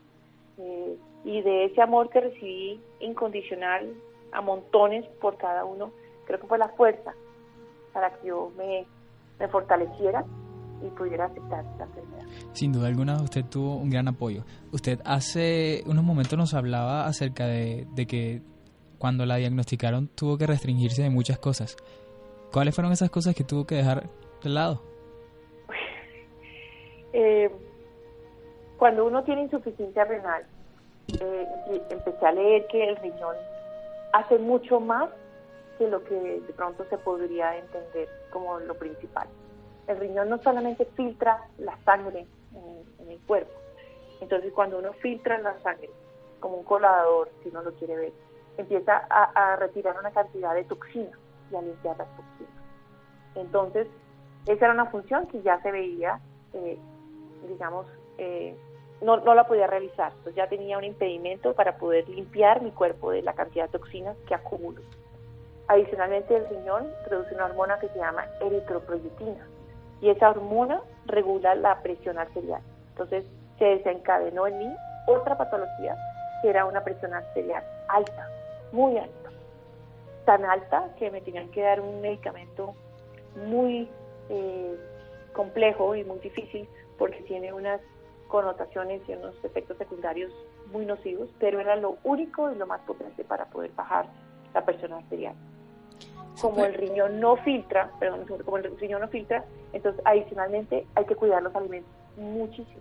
y 1.25 1.41
de 1.43 1.67
ese 1.67 1.81
amor 1.81 2.11
que 2.11 2.21
recibí 2.21 2.81
incondicional 3.01 3.95
a 4.33 4.41
montones 4.41 5.05
por 5.21 5.37
cada 5.37 5.65
uno, 5.65 5.93
creo 6.25 6.41
que 6.41 6.47
fue 6.47 6.59
la 6.59 6.69
fuerza 6.71 7.15
para 7.93 8.11
que 8.15 8.29
yo 8.29 8.51
me, 8.57 8.87
me 9.39 9.49
fortaleciera 9.49 10.25
y 10.83 10.91
pudiera 10.91 11.27
aceptar 11.27 11.65
esta 11.65 11.85
enfermedad. 11.85 12.25
Sin 12.53 12.73
duda 12.73 12.89
alguna, 12.89 13.23
usted 13.23 13.45
tuvo 13.45 13.77
un 13.77 13.91
gran 13.91 14.09
apoyo. 14.09 14.45
Usted 14.73 15.01
hace 15.05 15.83
unos 15.87 16.05
momentos 16.05 16.39
nos 16.39 16.55
hablaba 16.55 17.07
acerca 17.07 17.47
de, 17.47 17.87
que 18.09 18.43
cuando 18.99 19.27
la 19.27 19.37
diagnosticaron 19.37 20.09
tuvo 20.09 20.37
que 20.39 20.47
restringirse 20.47 21.03
de 21.03 21.11
muchas 21.11 21.39
cosas. 21.39 21.77
¿Cuáles 22.53 22.75
fueron 22.75 22.93
esas 22.93 23.11
cosas 23.11 23.35
que 23.35 23.45
tuvo 23.45 23.65
que 23.67 23.77
dejar 23.77 24.09
de 24.43 24.51
lado? 24.51 24.83
Eh, 27.15 27.51
cuando 28.79 29.05
uno 29.05 29.23
tiene 29.23 29.43
insuficiencia 29.43 30.03
renal, 30.03 30.47
eh, 31.23 31.83
empecé 31.91 32.27
a 32.27 32.33
leer 32.33 32.67
que 32.67 32.89
el 32.89 32.97
riñón 32.97 33.37
hace 34.13 34.39
mucho 34.39 34.81
más 34.81 35.11
que 35.79 35.89
lo 35.89 36.03
que 36.05 36.15
de 36.15 36.53
pronto 36.55 36.85
se 36.91 36.99
podría 36.99 37.57
entender 37.57 38.09
como 38.31 38.59
lo 38.61 38.75
principal 38.75 39.27
el 39.87 39.99
riñón 39.99 40.29
no 40.29 40.39
solamente 40.43 40.85
filtra 40.97 41.49
la 41.59 41.77
sangre 41.85 42.27
en, 42.55 43.11
el 43.11 43.21
cuerpo, 43.27 43.53
entonces 44.21 44.53
cuando 44.53 44.79
uno 44.79 44.93
filtra 44.95 45.39
la 45.39 45.59
sangre, 45.61 45.91
como 46.41 46.57
un 46.57 46.65
colador, 46.65 47.31
si 47.43 47.51
uno 47.51 47.63
lo 47.63 47.73
quiere 47.75 47.97
ver, 47.97 48.13
empieza 48.57 49.07
a, 49.11 49.57
retirar 49.57 49.99
una 49.99 50.11
cantidad 50.11 50.55
de 50.55 50.65
toxinas 50.65 51.19
y 51.51 51.57
a 51.57 51.63
limpiar 51.63 51.97
las 51.99 52.09
toxinas. 52.17 52.63
Entonces, 53.35 53.87
esa 54.47 54.65
era 54.65 54.75
una 54.75 54.87
función 54.87 55.27
que 55.27 55.43
ya 55.43 55.61
se 55.63 55.71
veía, 55.71 56.21
eh, 56.55 56.79
digamos, 57.49 57.87
eh, 58.19 58.57
no, 59.03 59.19
no 59.19 59.35
la 59.35 59.45
podía 59.45 59.67
realizar. 59.67 60.13
Entonces 60.13 60.35
ya 60.35 60.49
tenía 60.49 60.79
un 60.79 60.85
impedimento 60.85 61.55
para 61.55 61.77
poder 61.77 62.09
limpiar 62.09 62.63
mi 62.63 62.71
cuerpo 62.71 63.11
de 63.11 63.23
la 63.23 63.35
cantidad 63.35 63.67
de 63.67 63.79
toxinas 63.79 64.17
que 64.27 64.35
acumulo. 64.35 64.81
Adicionalmente, 65.69 66.37
el 66.37 66.49
riñón 66.49 66.91
produce 67.07 67.35
una 67.35 67.47
hormona 67.47 67.79
que 67.79 67.89
se 67.89 67.99
llama 67.99 68.27
eritroproyetina, 68.41 69.47
y 70.03 70.11
esa 70.11 70.31
hormona 70.31 70.83
regula 71.07 71.55
la 71.55 71.81
presión 71.81 72.19
arterial. 72.19 72.61
Entonces 72.91 73.25
se 73.59 73.65
desencadenó 73.65 74.47
en 74.47 74.59
mí 74.59 74.77
otra 75.07 75.39
patología 75.39 75.97
que 76.43 76.51
era 76.51 76.65
una 76.65 76.83
presión 76.83 77.15
arterial 77.15 77.63
alta, 77.89 78.29
muy 78.73 78.99
alta, 78.99 79.31
tan 80.25 80.45
alta 80.45 80.89
que 80.99 81.11
me 81.11 81.21
tenían 81.21 81.49
que 81.53 81.63
dar 81.63 81.81
un 81.81 82.01
medicamento 82.01 82.75
muy 83.47 83.89
eh, 84.29 84.77
complejo 85.33 85.95
y 85.95 86.05
muy 86.05 86.19
difícil 86.19 86.69
porque 86.99 87.23
tiene 87.23 87.53
unas 87.53 87.81
connotaciones 88.33 89.07
y 89.07 89.13
unos 89.13 89.35
efectos 89.45 89.77
secundarios 89.77 90.33
muy 90.73 90.87
nocivos, 90.87 91.29
pero 91.39 91.61
era 91.61 91.77
lo 91.77 91.99
único 92.03 92.51
y 92.51 92.55
lo 92.55 92.67
más 92.67 92.81
potente 92.81 93.25
para 93.25 93.45
poder 93.45 93.71
bajar 93.77 94.07
la 94.55 94.65
presión 94.65 94.95
arterial 94.95 95.35
como 96.41 96.65
el 96.65 96.75
riñón 96.75 97.21
no 97.21 97.37
filtra, 97.37 97.91
perdón, 97.99 98.27
como 98.45 98.57
el 98.57 98.77
riñón 98.79 99.01
no 99.03 99.09
filtra, 99.09 99.45
entonces 99.73 100.03
adicionalmente 100.05 100.87
hay 100.95 101.05
que 101.05 101.15
cuidar 101.15 101.43
los 101.43 101.55
alimentos 101.55 101.91
muchísimo. 102.17 102.81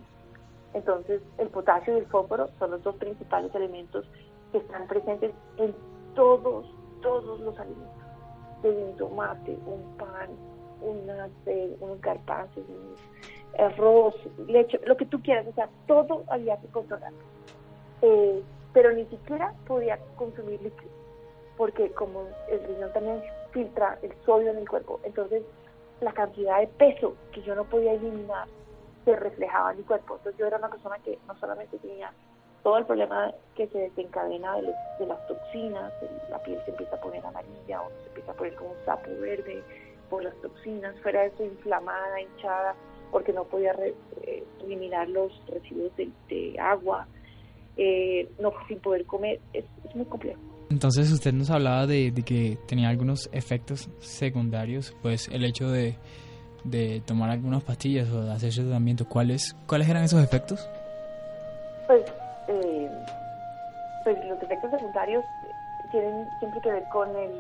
Entonces 0.74 1.22
el 1.38 1.50
potasio 1.50 1.96
y 1.96 2.00
el 2.00 2.06
fósforo 2.08 2.50
son 2.58 2.72
los 2.72 2.84
dos 2.84 2.96
principales 2.96 3.54
elementos 3.54 4.06
que 4.52 4.60
están 4.60 4.88
presentes 4.88 5.32
en 5.58 5.76
todos, 6.16 6.66
todos 7.02 7.40
los 7.42 7.58
alimentos. 7.60 7.88
Desde 8.64 8.84
un 8.84 8.96
tomate, 8.96 9.58
un 9.66 9.98
pan, 9.98 10.30
una, 10.82 11.30
unos 11.82 12.02
garbanzos, 12.02 12.64
arroz, 13.58 14.16
leche, 14.48 14.80
lo 14.86 14.98
que 14.98 15.06
tú 15.06 15.22
quieras, 15.22 15.46
o 15.48 15.54
sea, 15.54 15.70
todo 15.88 16.24
había 16.30 16.58
que 16.58 16.68
controlar. 16.68 17.12
Eh, 18.02 18.42
pero 18.74 18.92
ni 18.94 19.06
siquiera 19.06 19.54
podía 19.68 20.00
consumir 20.16 20.62
líquidos, 20.62 20.94
porque 21.58 21.92
como 21.92 22.26
el 22.50 22.64
riñón 22.64 22.94
también 22.94 23.22
filtra 23.52 24.00
el 24.02 24.14
sodio 24.26 24.52
en 24.52 24.58
el 24.58 24.70
cuerpo. 24.70 25.00
Entonces, 25.04 25.44
la 26.00 26.14
cantidad 26.14 26.60
de 26.60 26.68
peso 26.68 27.16
que 27.32 27.42
yo 27.42 27.54
no 27.56 27.66
podía 27.66 27.94
eliminar 27.94 28.48
se 29.06 29.16
reflejaba 29.16 29.72
en 29.72 29.78
mi 29.78 29.84
cuerpo. 29.84 30.16
Entonces, 30.18 30.40
yo 30.40 30.48
era 30.48 30.58
una 30.58 30.70
persona 30.70 30.98
que 31.00 31.20
no 31.28 31.36
solamente 31.40 31.78
tenía 31.80 32.12
todo 32.64 32.78
el 32.78 32.86
problema 32.86 33.34
que 33.56 33.68
se 33.68 33.80
desencadena 33.80 34.56
de, 34.56 35.06
las 35.06 35.28
toxinas, 35.28 35.92
la 36.30 36.40
piel 36.44 36.60
se 36.64 36.72
empieza 36.72 36.96
a 36.96 37.02
poner 37.02 37.26
amarilla 37.26 37.82
o 37.82 37.90
se 37.90 38.08
empieza 38.10 38.32
a 38.32 38.36
poner 38.36 38.56
como 38.56 38.72
un 38.72 38.86
sapo 38.86 39.10
verde 39.20 39.64
por 40.10 40.24
las 40.24 40.36
toxinas, 40.42 40.96
fuera 41.02 41.22
de 41.22 41.28
eso 41.28 41.44
inflamada, 41.44 42.22
hinchada, 42.22 42.76
porque 43.12 43.34
no 43.34 43.44
podía 43.46 43.74
eh, 43.74 44.44
eliminar 44.64 45.10
los 45.10 45.32
residuos 45.48 45.92
de, 45.98 46.56
agua, 46.60 47.08
eh, 47.78 48.30
no 48.40 48.54
sin 48.68 48.80
poder 48.80 49.06
comer, 49.06 49.40
es 49.54 49.66
muy 49.96 50.06
complejo. 50.06 50.40
Entonces 50.72 51.12
usted 51.12 51.34
nos 51.34 51.50
hablaba 51.50 51.86
de, 51.86 52.14
que 52.26 52.58
tenía 52.66 52.88
algunos 52.88 53.30
efectos 53.34 53.90
secundarios, 54.00 54.96
pues 55.02 55.28
el 55.28 55.44
hecho 55.44 55.70
de, 55.70 55.98
tomar 57.06 57.30
algunas 57.30 57.62
pastillas 57.64 58.10
o 58.10 58.24
de 58.24 58.32
hacer 58.32 58.54
tratamiento, 58.54 59.06
¿cuáles, 59.06 59.54
¿cuáles 59.68 59.90
eran 59.90 60.04
esos 60.04 60.24
efectos? 60.24 60.70
Pues, 61.88 62.04
eh, 62.48 62.90
pues 64.06 64.18
los 64.30 64.42
efectos 64.42 64.72
secundarios 64.72 65.26
tienen 65.92 66.26
siempre 66.40 66.62
que 66.62 66.72
ver 66.72 66.84
con 66.90 67.10
el 67.18 67.32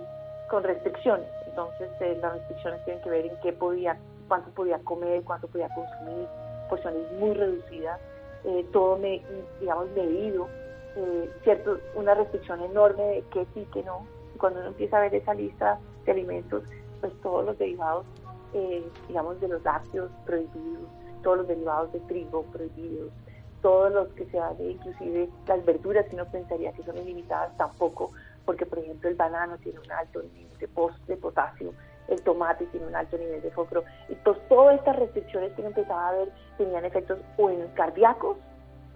con 0.49 0.63
restricciones, 0.65 1.27
entonces 1.47 1.89
eh, 2.01 2.17
las 2.21 2.33
restricciones 2.33 2.83
tienen 2.83 3.01
que 3.01 3.09
ver 3.09 3.25
en 3.27 3.37
qué 3.41 3.53
podía, 3.53 3.95
cuánto 4.31 4.49
podía 4.51 4.79
comer, 4.79 5.23
cuánto 5.23 5.49
podía 5.49 5.67
consumir, 5.75 6.25
porciones 6.69 7.11
muy 7.19 7.33
reducidas, 7.33 7.99
eh, 8.45 8.65
todo 8.71 8.97
me, 8.97 9.21
digamos 9.59 9.89
medido 9.89 10.47
eh, 10.95 11.29
cierto, 11.43 11.77
una 11.95 12.13
restricción 12.13 12.61
enorme 12.61 13.03
de 13.03 13.23
qué 13.33 13.45
sí, 13.53 13.67
que 13.73 13.83
no. 13.83 14.07
cuando 14.37 14.61
uno 14.61 14.69
empieza 14.69 14.99
a 14.99 15.01
ver 15.01 15.15
esa 15.15 15.33
lista 15.33 15.79
de 16.05 16.13
alimentos, 16.13 16.63
pues 17.01 17.11
todos 17.21 17.45
los 17.45 17.57
derivados, 17.57 18.05
eh, 18.53 18.87
digamos, 19.09 19.41
de 19.41 19.49
los 19.49 19.61
lácteos 19.63 20.09
prohibidos, 20.25 20.87
todos 21.23 21.39
los 21.39 21.47
derivados 21.49 21.91
de 21.91 21.99
trigo 21.99 22.43
prohibidos, 22.53 23.11
todos 23.61 23.91
los 23.91 24.07
que 24.13 24.27
sean 24.27 24.57
de 24.57 24.71
inclusive 24.71 25.27
las 25.45 25.65
verduras 25.65 26.05
que 26.07 26.15
uno 26.15 26.25
pensaría 26.31 26.71
que 26.71 26.83
son 26.83 26.97
ilimitadas 26.97 27.57
tampoco, 27.57 28.11
porque 28.45 28.65
por 28.65 28.79
ejemplo 28.79 29.09
el 29.09 29.15
banano 29.15 29.57
tiene 29.57 29.77
un 29.79 29.91
alto 29.91 30.21
nivel 30.21 30.57
de 30.57 31.17
potasio, 31.17 31.73
el 32.11 32.21
tomate 32.21 32.65
tiene 32.67 32.85
un 32.87 32.95
alto 32.95 33.17
nivel 33.17 33.41
de 33.41 33.51
fósforo, 33.51 33.83
y 34.09 34.15
pues 34.15 34.37
todas 34.49 34.77
estas 34.77 34.97
restricciones 34.97 35.53
que 35.53 35.65
empezaba 35.65 36.09
a 36.09 36.11
ver 36.13 36.29
tenían 36.57 36.85
efectos 36.85 37.19
o 37.37 37.49
en 37.49 37.67
cardíacos 37.69 38.37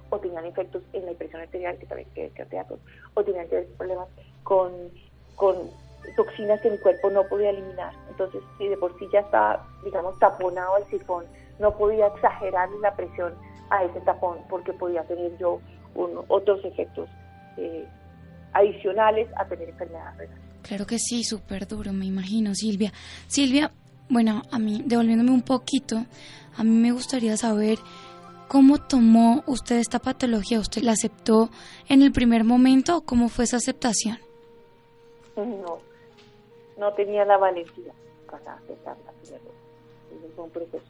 o 0.09 0.19
tenían 0.19 0.45
efectos 0.45 0.83
en 0.93 1.05
la 1.05 1.11
impresión 1.11 1.41
arterial, 1.41 1.77
que 1.77 1.85
también 1.85 2.09
que 2.13 2.29
cardíacos, 2.31 2.79
o 3.13 3.23
tenían 3.23 3.47
problemas 3.77 4.07
con, 4.43 4.71
con 5.35 5.55
toxinas 6.15 6.61
que 6.61 6.69
mi 6.69 6.77
cuerpo 6.77 7.09
no 7.09 7.23
podía 7.23 7.49
eliminar. 7.49 7.93
Entonces, 8.09 8.41
si 8.57 8.67
de 8.67 8.77
por 8.77 8.97
sí 8.99 9.07
ya 9.11 9.21
estaba, 9.21 9.65
digamos, 9.83 10.17
taponado 10.19 10.77
el 10.77 10.85
sifón, 10.85 11.25
no 11.59 11.75
podía 11.75 12.07
exagerar 12.07 12.69
la 12.81 12.95
presión 12.95 13.33
a 13.69 13.83
ese 13.83 13.99
tapón 14.01 14.39
porque 14.49 14.73
podía 14.73 15.03
tener 15.03 15.35
yo 15.37 15.59
otros 16.27 16.63
efectos 16.65 17.09
eh, 17.57 17.87
adicionales 18.53 19.27
a 19.37 19.45
tener 19.45 19.69
enfermedad 19.69 20.13
renal. 20.17 20.39
Claro 20.67 20.87
que 20.87 20.97
sí, 20.97 21.23
súper 21.23 21.67
duro, 21.67 21.93
me 21.93 22.05
imagino, 22.05 22.55
Silvia. 22.55 22.91
Silvia, 23.27 23.71
bueno, 24.09 24.41
a 24.51 24.57
mí, 24.57 24.81
devolviéndome 24.83 25.29
un 25.29 25.43
poquito, 25.43 26.05
a 26.57 26.63
mí 26.63 26.71
me 26.71 26.91
gustaría 26.91 27.37
saber 27.37 27.77
cómo 28.47 28.79
tomó 28.79 29.43
usted 29.45 29.75
esta 29.75 29.99
patología. 29.99 30.59
¿Usted 30.59 30.81
la 30.81 30.93
aceptó 30.93 31.49
en 31.87 32.01
el 32.01 32.11
primer 32.11 32.43
momento 32.43 32.97
o 32.97 33.01
cómo 33.01 33.29
fue 33.29 33.43
esa 33.43 33.57
aceptación? 33.57 34.17
No, 35.35 35.79
no 36.79 36.93
tenía 36.93 37.25
la 37.25 37.37
valentía 37.37 37.93
para 38.29 38.55
aceptarla 38.55 39.11
fue 40.35 40.45
un 40.45 40.49
proceso. 40.49 40.85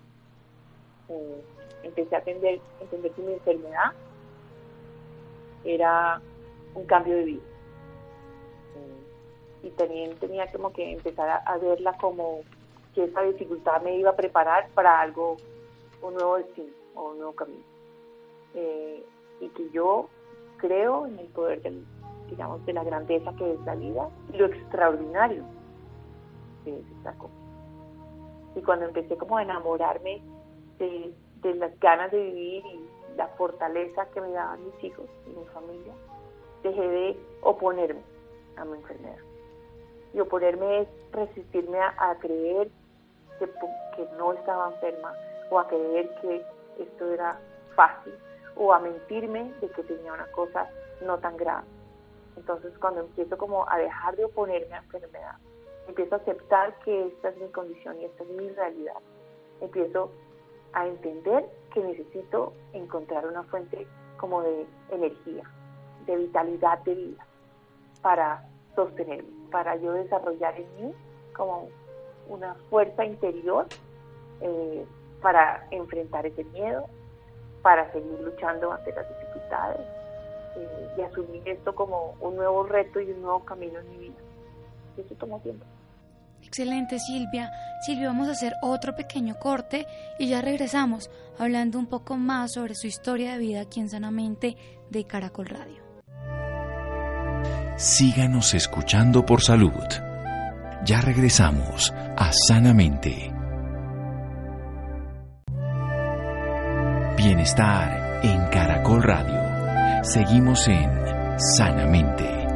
Eh, 1.10 1.44
empecé 1.84 2.15
a 2.15 2.20
entender, 2.20 2.60
entender 2.82 3.12
que 3.12 3.22
mi 3.22 3.34
enfermedad 3.34 3.91
era 5.63 6.22
un 6.74 6.86
cambio 6.86 7.15
de 7.15 7.24
vida. 7.25 7.44
Y 9.65 9.72
también 9.72 10.15
tenía 10.19 10.50
como 10.51 10.72
que 10.72 10.93
empezar 10.93 11.41
a, 11.43 11.57
verla 11.57 11.98
como 11.98 12.41
que 12.93 13.05
esa 13.05 13.24
dificultad 13.24 13.81
me 13.81 13.98
iba 13.98 14.12
a 14.12 14.15
preparar 14.15 14.69
para 14.75 15.01
algo, 15.01 15.38
un 16.03 16.13
nuevo 16.13 16.38
destino 16.38 16.72
o 16.93 17.10
un 17.10 17.17
nuevo 17.17 17.34
camino. 17.34 17.63
Eh, 18.53 19.03
y 19.41 19.50
que 19.50 19.69
yo 19.72 20.07
creo 20.57 21.07
en 21.07 21.17
el 21.17 21.25
poder 21.27 21.63
del, 21.63 21.84
digamos, 22.29 22.63
de 22.67 22.74
la 22.74 22.84
grandeza 22.84 23.34
que 23.38 23.53
es 23.53 23.60
la 23.62 23.74
vida 23.74 24.07
y 24.31 24.38
lo 24.38 24.45
extraordinario 24.45 25.43
que 26.63 26.77
es 26.77 26.86
esta 26.98 27.13
cosa. 27.13 27.34
Y 28.55 28.62
cuando 28.62 28.86
empecé 28.86 29.17
como 29.17 29.38
a 29.38 29.43
enamorarme 29.43 30.22
de, 30.77 31.12
de 31.41 31.55
las 31.55 31.77
ganas 31.79 32.12
de 32.12 32.22
vivir 32.22 32.63
y 32.67 33.17
la 33.17 33.27
fortaleza 33.29 34.05
que 34.13 34.22
me 34.22 34.31
daban 34.31 34.63
mis 34.63 34.84
hijos 34.84 35.07
y 35.25 35.29
mi 35.29 35.45
familia, 35.48 35.93
dejé 36.63 36.88
de 36.88 37.19
oponerme 37.41 38.01
a 38.57 38.65
mi 38.65 38.77
enfermedad. 38.77 39.17
Y 40.15 40.19
oponerme 40.22 40.81
es 40.81 40.88
resistirme 41.12 41.77
a, 41.79 42.15
creer 42.19 42.69
que, 43.38 43.45
que, 43.95 44.07
no 44.17 44.31
estaba 44.34 44.72
enferma 44.74 45.13
o 45.51 45.60
a 45.60 45.67
creer 45.67 46.10
que 46.22 46.41
esto 46.79 47.12
era 47.12 47.38
fácil 47.75 48.13
o 48.55 48.74
a 48.74 48.79
mentirme 48.79 49.51
de 49.60 49.69
que 49.69 49.84
tenía 49.84 50.13
una 50.13 50.25
cosa 50.31 50.69
no 51.01 51.17
tan 51.19 51.36
grave. 51.36 51.67
Entonces 52.38 52.72
cuando 52.79 53.01
empiezo 53.01 53.38
como 53.38 53.69
a 53.69 53.77
dejar 53.77 54.15
de 54.15 54.25
oponerme 54.25 54.75
a 54.75 54.79
enfermedad, 54.79 55.36
empiezo 55.88 56.15
a 56.15 56.17
aceptar 56.19 56.74
que 56.79 57.07
esta 57.07 57.29
es 57.29 57.38
mi 57.38 57.48
condición 57.50 58.00
y 58.00 58.05
esta 58.05 58.24
es 58.24 58.29
mi 58.29 58.50
realidad, 58.50 59.01
empiezo 59.60 60.12
a 60.74 60.88
entender 60.88 61.45
que 61.74 61.81
necesito 61.81 62.53
encontrar 62.74 63.27
una 63.27 63.43
fuente 63.43 63.86
como 64.17 64.41
de 64.41 64.65
energía, 64.91 65.43
de 66.05 66.15
vitalidad 66.15 66.79
de 66.79 66.95
vida 66.95 67.25
para 68.01 68.48
sostenerme, 68.75 69.35
para 69.52 69.75
yo 69.78 69.94
desarrollar 69.94 70.56
en 70.60 70.68
mí 70.88 70.94
como 71.36 71.70
una 72.28 72.56
fuerza 72.70 73.06
interior 73.06 73.68
eh, 74.42 74.86
para 75.22 75.68
enfrentar 75.72 76.25
ese 76.25 76.44
miedo, 76.46 76.86
para 77.62 77.92
seguir 77.92 78.20
luchando 78.20 78.72
ante 78.72 78.92
las 78.94 79.08
dificultades 79.08 79.82
eh, 80.56 80.90
y 80.98 81.02
asumir 81.02 81.42
esto 81.48 81.74
como 81.74 82.16
un 82.22 82.36
nuevo 82.36 82.64
reto 82.64 83.00
y 83.00 83.12
un 83.12 83.22
nuevo 83.22 83.44
camino 83.44 83.80
en 83.80 83.90
mi 83.92 83.98
vida. 83.98 84.20
Y 84.98 85.02
eso 85.02 85.16
tomó 85.16 85.40
tiempo. 85.40 85.66
Excelente, 86.44 87.00
Silvia. 87.00 87.52
Silvia, 87.82 88.08
vamos 88.08 88.28
a 88.28 88.32
hacer 88.32 88.54
otro 88.62 88.96
pequeño 88.96 89.36
corte 89.40 89.88
y 90.20 90.30
ya 90.30 90.42
regresamos 90.42 91.10
hablando 91.40 91.80
un 91.80 91.88
poco 91.88 92.18
más 92.18 92.54
sobre 92.54 92.75
su 92.75 92.88
historia 92.88 93.34
de 93.34 93.40
vida 93.40 93.62
aquí 93.62 93.80
en 93.80 93.90
Sanamente 93.90 94.56
de 94.90 95.06
Caracol 95.06 95.48
Radio. 95.48 95.85
Síganos 97.77 98.53
escuchando 98.53 99.25
por 99.25 99.42
salud. 99.42 99.83
Ya 100.85 101.01
regresamos 101.01 101.94
a 102.16 102.31
Sanamente. 102.31 103.33
Bienestar 107.18 108.22
en 108.24 108.48
Caracol 108.48 109.03
Radio. 109.03 110.05
Seguimos 110.05 110.66
en 110.70 110.90
Sanamente. 111.38 112.48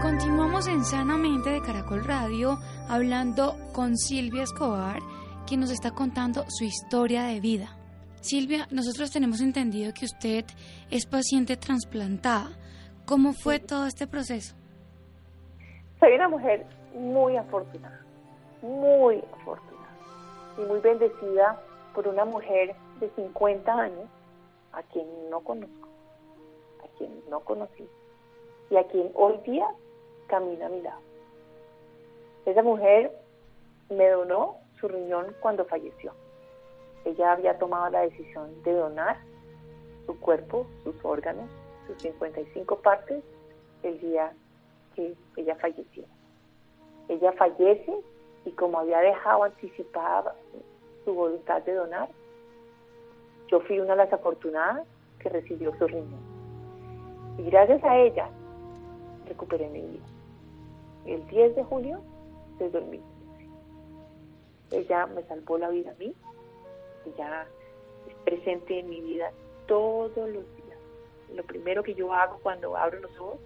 Continuamos 0.00 0.66
en 0.66 0.82
Sanamente 0.82 1.50
de 1.50 1.60
Caracol 1.60 2.04
Radio 2.04 2.58
hablando 2.88 3.58
con 3.72 3.98
Silvia 3.98 4.44
Escobar, 4.44 5.00
quien 5.46 5.60
nos 5.60 5.70
está 5.70 5.90
contando 5.90 6.44
su 6.48 6.64
historia 6.64 7.24
de 7.24 7.40
vida. 7.40 7.76
Silvia, 8.20 8.68
nosotros 8.70 9.10
tenemos 9.10 9.40
entendido 9.40 9.92
que 9.92 10.04
usted 10.04 10.44
es 10.90 11.06
paciente 11.06 11.56
trasplantada. 11.56 12.50
¿Cómo 13.04 13.32
fue 13.32 13.58
todo 13.58 13.86
este 13.86 14.06
proceso? 14.06 14.54
Soy 15.98 16.12
una 16.14 16.28
mujer 16.28 16.64
muy 16.94 17.36
afortunada, 17.36 18.00
muy 18.62 19.22
afortunada 19.40 19.96
y 20.58 20.60
muy 20.62 20.80
bendecida 20.80 21.60
por 21.94 22.06
una 22.06 22.24
mujer 22.24 22.74
de 23.00 23.10
50 23.10 23.72
años 23.72 24.08
a 24.72 24.82
quien 24.84 25.06
no 25.30 25.40
conozco, 25.40 25.88
a 26.84 26.98
quien 26.98 27.10
no 27.28 27.40
conocí 27.40 27.88
y 28.70 28.76
a 28.76 28.86
quien 28.86 29.10
hoy 29.14 29.38
día 29.44 29.66
camina 30.28 30.66
a 30.66 30.68
mi 30.68 30.80
lado. 30.80 31.00
Esa 32.46 32.62
mujer 32.62 33.12
me 33.90 34.08
donó 34.08 34.61
su 34.82 34.88
riñón 34.88 35.34
cuando 35.40 35.64
falleció. 35.64 36.12
Ella 37.04 37.32
había 37.32 37.56
tomado 37.58 37.88
la 37.90 38.00
decisión 38.00 38.62
de 38.64 38.74
donar 38.74 39.16
su 40.06 40.18
cuerpo, 40.18 40.66
sus 40.82 40.94
órganos, 41.04 41.48
sus 41.86 42.02
55 42.02 42.76
partes 42.80 43.22
el 43.84 44.00
día 44.00 44.32
que 44.94 45.14
ella 45.36 45.54
falleció. 45.56 46.04
Ella 47.08 47.32
fallece 47.32 47.96
y 48.44 48.50
como 48.50 48.80
había 48.80 48.98
dejado 48.98 49.44
anticipada 49.44 50.34
su 51.04 51.14
voluntad 51.14 51.62
de 51.62 51.74
donar, 51.74 52.08
yo 53.48 53.60
fui 53.60 53.78
una 53.78 53.92
de 53.92 54.04
las 54.04 54.12
afortunadas 54.12 54.86
que 55.20 55.28
recibió 55.28 55.72
su 55.78 55.86
riñón. 55.86 56.20
Y 57.38 57.44
gracias 57.44 57.82
a 57.84 57.96
ella 57.98 58.28
recuperé 59.26 59.68
mi 59.68 59.80
vida 59.80 60.04
el 61.06 61.26
10 61.28 61.56
de 61.56 61.64
julio 61.64 62.00
de 62.58 62.68
2015. 62.70 63.11
Ella 64.72 65.06
me 65.06 65.22
salvó 65.24 65.58
la 65.58 65.68
vida 65.68 65.92
a 65.92 65.94
mí, 65.94 66.14
ella 67.06 67.46
es 68.08 68.14
presente 68.24 68.78
en 68.78 68.88
mi 68.88 69.00
vida 69.00 69.30
todos 69.66 70.28
los 70.28 70.44
días. 70.56 70.78
Lo 71.34 71.42
primero 71.44 71.82
que 71.82 71.94
yo 71.94 72.12
hago 72.12 72.38
cuando 72.42 72.76
abro 72.76 73.00
los 73.00 73.12
ojos, 73.18 73.40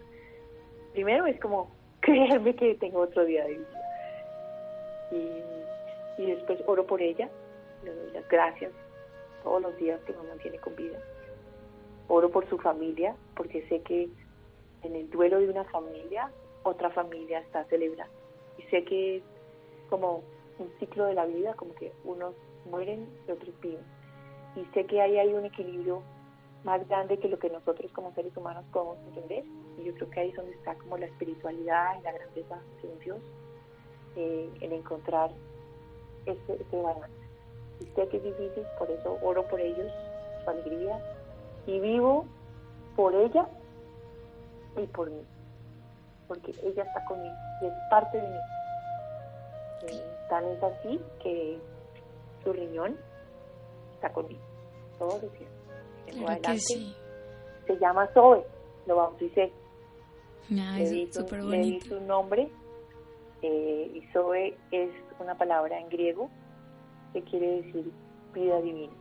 primero 0.92 1.26
es 1.26 1.38
como 1.40 1.70
creerme 2.00 2.54
que 2.54 2.74
tengo 2.76 3.00
otro 3.00 3.24
día 3.24 3.44
de 3.44 3.54
vida. 3.54 3.82
Y, 5.12 6.22
y 6.22 6.26
después 6.30 6.60
oro 6.66 6.86
por 6.86 7.00
ella, 7.02 7.28
le 7.84 7.94
doy 7.94 8.10
las 8.12 8.28
gracias 8.28 8.72
todos 9.42 9.62
los 9.62 9.76
días 9.76 10.00
que 10.02 10.12
me 10.12 10.22
mantiene 10.28 10.58
con 10.58 10.74
vida. 10.76 10.98
Oro 12.08 12.30
por 12.30 12.48
su 12.48 12.58
familia, 12.58 13.16
porque 13.34 13.66
sé 13.68 13.80
que 13.82 14.08
en 14.82 14.94
el 14.94 15.10
duelo 15.10 15.38
de 15.38 15.48
una 15.48 15.64
familia 15.64 16.30
otra 16.62 16.90
familia 16.90 17.40
está 17.40 17.64
celebrando. 17.64 18.14
Y 18.58 18.62
sé 18.64 18.84
que 18.84 19.16
es 19.18 19.22
como 19.88 20.22
un 20.58 20.70
ciclo 20.78 21.04
de 21.06 21.14
la 21.14 21.26
vida, 21.26 21.54
como 21.54 21.74
que 21.74 21.92
unos 22.04 22.34
mueren 22.70 23.08
y 23.26 23.30
otros 23.30 23.58
viven. 23.60 23.84
Y 24.56 24.64
sé 24.74 24.86
que 24.86 25.00
ahí 25.00 25.18
hay 25.18 25.32
un 25.32 25.44
equilibrio 25.44 26.02
más 26.64 26.86
grande 26.88 27.18
que 27.18 27.28
lo 27.28 27.38
que 27.38 27.50
nosotros 27.50 27.90
como 27.92 28.12
seres 28.14 28.36
humanos 28.36 28.64
podemos 28.72 28.98
entender. 29.08 29.44
Y 29.78 29.84
yo 29.84 29.94
creo 29.94 30.10
que 30.10 30.20
ahí 30.20 30.30
es 30.30 30.36
donde 30.36 30.52
está 30.52 30.74
como 30.76 30.96
la 30.96 31.06
espiritualidad 31.06 31.98
y 32.00 32.02
la 32.02 32.12
grandeza 32.12 32.58
de 32.82 33.04
Dios, 33.04 33.18
eh, 34.16 34.50
en 34.60 34.72
encontrar 34.72 35.30
ese, 36.24 36.54
ese 36.54 36.82
balance. 36.82 37.16
Y 37.80 37.84
sé 37.94 38.08
que 38.08 38.16
es 38.16 38.24
difícil, 38.24 38.64
por 38.78 38.90
eso 38.90 39.18
oro 39.22 39.46
por 39.48 39.60
ellos, 39.60 39.92
su 40.44 40.50
alegría, 40.50 40.98
y 41.66 41.78
vivo 41.80 42.24
por 42.96 43.14
ella 43.14 43.46
y 44.76 44.86
por 44.86 45.10
mí 45.10 45.22
porque 46.28 46.52
ella 46.62 46.82
está 46.82 47.04
conmigo 47.04 47.34
y 47.62 47.66
es 47.66 47.72
parte 47.90 48.20
de 48.20 48.28
mí. 48.28 48.38
Eh, 49.82 50.02
tan 50.28 50.44
es 50.44 50.62
así 50.62 51.00
que 51.22 51.58
su 52.42 52.52
riñón 52.52 52.96
está 53.94 54.12
conmigo 54.12 54.40
todos 54.98 55.22
los 55.22 55.32
días. 55.38 55.50
Claro 56.06 56.42
que 56.42 56.58
sí. 56.58 56.96
Se 57.66 57.78
llama 57.78 58.08
Zoe, 58.14 58.44
lo 58.86 58.96
bauticé. 58.96 59.52
Ah, 60.58 60.76
le, 60.78 60.88
di 60.88 61.12
su, 61.12 61.26
le 61.26 61.58
di 61.58 61.80
su 61.80 62.00
nombre 62.00 62.48
eh, 63.42 63.90
y 63.94 64.00
Zoe 64.12 64.56
es 64.70 64.90
una 65.18 65.36
palabra 65.36 65.78
en 65.78 65.88
griego 65.88 66.30
que 67.12 67.22
quiere 67.22 67.62
decir 67.62 67.90
vida 68.32 68.60
divina. 68.60 68.92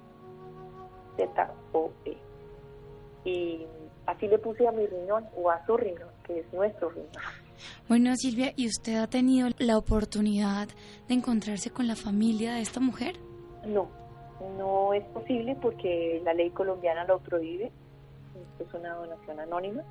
Z-O-E. 1.17 2.17
Y 3.23 3.65
así 4.05 4.27
le 4.27 4.39
puse 4.39 4.67
a 4.67 4.71
mi 4.71 4.85
riñón 4.85 5.27
o 5.35 5.49
a 5.49 5.65
su 5.65 5.77
riñón, 5.77 6.09
que 6.23 6.39
es 6.39 6.53
nuestro 6.53 6.89
riñón. 6.89 7.11
Bueno, 7.87 8.15
Silvia, 8.15 8.53
¿y 8.55 8.67
usted 8.67 8.97
ha 8.97 9.07
tenido 9.07 9.49
la 9.59 9.77
oportunidad 9.77 10.67
de 11.07 11.13
encontrarse 11.13 11.69
con 11.69 11.87
la 11.87 11.95
familia 11.95 12.53
de 12.53 12.61
esta 12.61 12.79
mujer? 12.79 13.15
No, 13.65 13.89
no 14.57 14.93
es 14.93 15.03
posible 15.05 15.55
porque 15.61 16.21
la 16.23 16.33
ley 16.33 16.49
colombiana 16.51 17.05
lo 17.05 17.19
prohíbe. 17.19 17.71
es 18.59 18.73
una 18.73 18.95
donación 18.95 19.39
anónima 19.39 19.83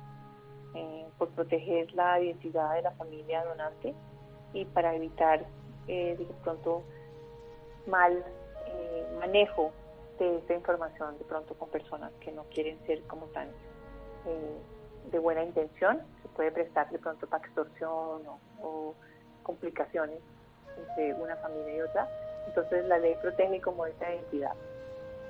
eh, 0.73 1.05
por 1.17 1.29
proteger 1.29 1.93
la 1.93 2.19
identidad 2.21 2.75
de 2.75 2.81
la 2.81 2.91
familia 2.91 3.43
donante 3.43 3.93
y 4.53 4.65
para 4.65 4.95
evitar 4.95 5.45
eh, 5.87 6.15
de 6.17 6.25
pronto 6.43 6.83
mal 7.87 8.23
eh, 8.67 9.05
manejo 9.19 9.71
de 10.19 10.37
esta 10.37 10.53
información 10.53 11.17
de 11.17 11.25
pronto 11.25 11.53
con 11.55 11.69
personas 11.69 12.11
que 12.19 12.31
no 12.31 12.43
quieren 12.45 12.79
ser 12.85 13.01
como 13.03 13.25
tan 13.27 13.47
eh, 14.25 14.57
de 15.11 15.19
buena 15.19 15.43
intención, 15.43 16.01
se 16.21 16.27
puede 16.29 16.51
prestar 16.51 16.89
de 16.89 16.99
pronto 16.99 17.27
para 17.27 17.43
extorsión 17.45 18.21
o, 18.61 18.93
complicaciones 19.43 20.19
entre 20.77 21.13
una 21.13 21.35
familia 21.35 21.77
y 21.77 21.81
otra. 21.81 22.07
Entonces 22.47 22.85
la 22.85 22.97
ley 22.97 23.15
protege 23.21 23.61
como 23.61 23.85
esa 23.85 24.11
identidad. 24.11 24.53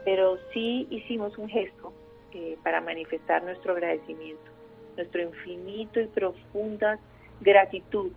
Pero 0.06 0.38
sí 0.54 0.88
hicimos 0.90 1.38
un 1.38 1.50
gesto 1.50 1.92
eh, 2.34 2.58
para 2.64 2.80
manifestar 2.80 3.44
nuestro 3.44 3.74
agradecimiento, 3.74 4.52
nuestro 4.96 5.22
infinito 5.22 6.00
y 6.00 6.08
profunda 6.08 6.98
gratitud 7.42 8.12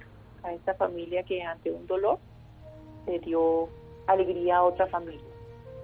a 0.45 0.53
esta 0.53 0.75
familia 0.75 1.25
que 1.25 1.43
ante 1.43 1.71
un 1.71 1.87
dolor 1.87 2.19
le 3.07 3.19
dio 3.19 3.69
alegría 4.07 4.59
a 4.59 4.65
otra 4.65 4.87
familia. 4.87 5.21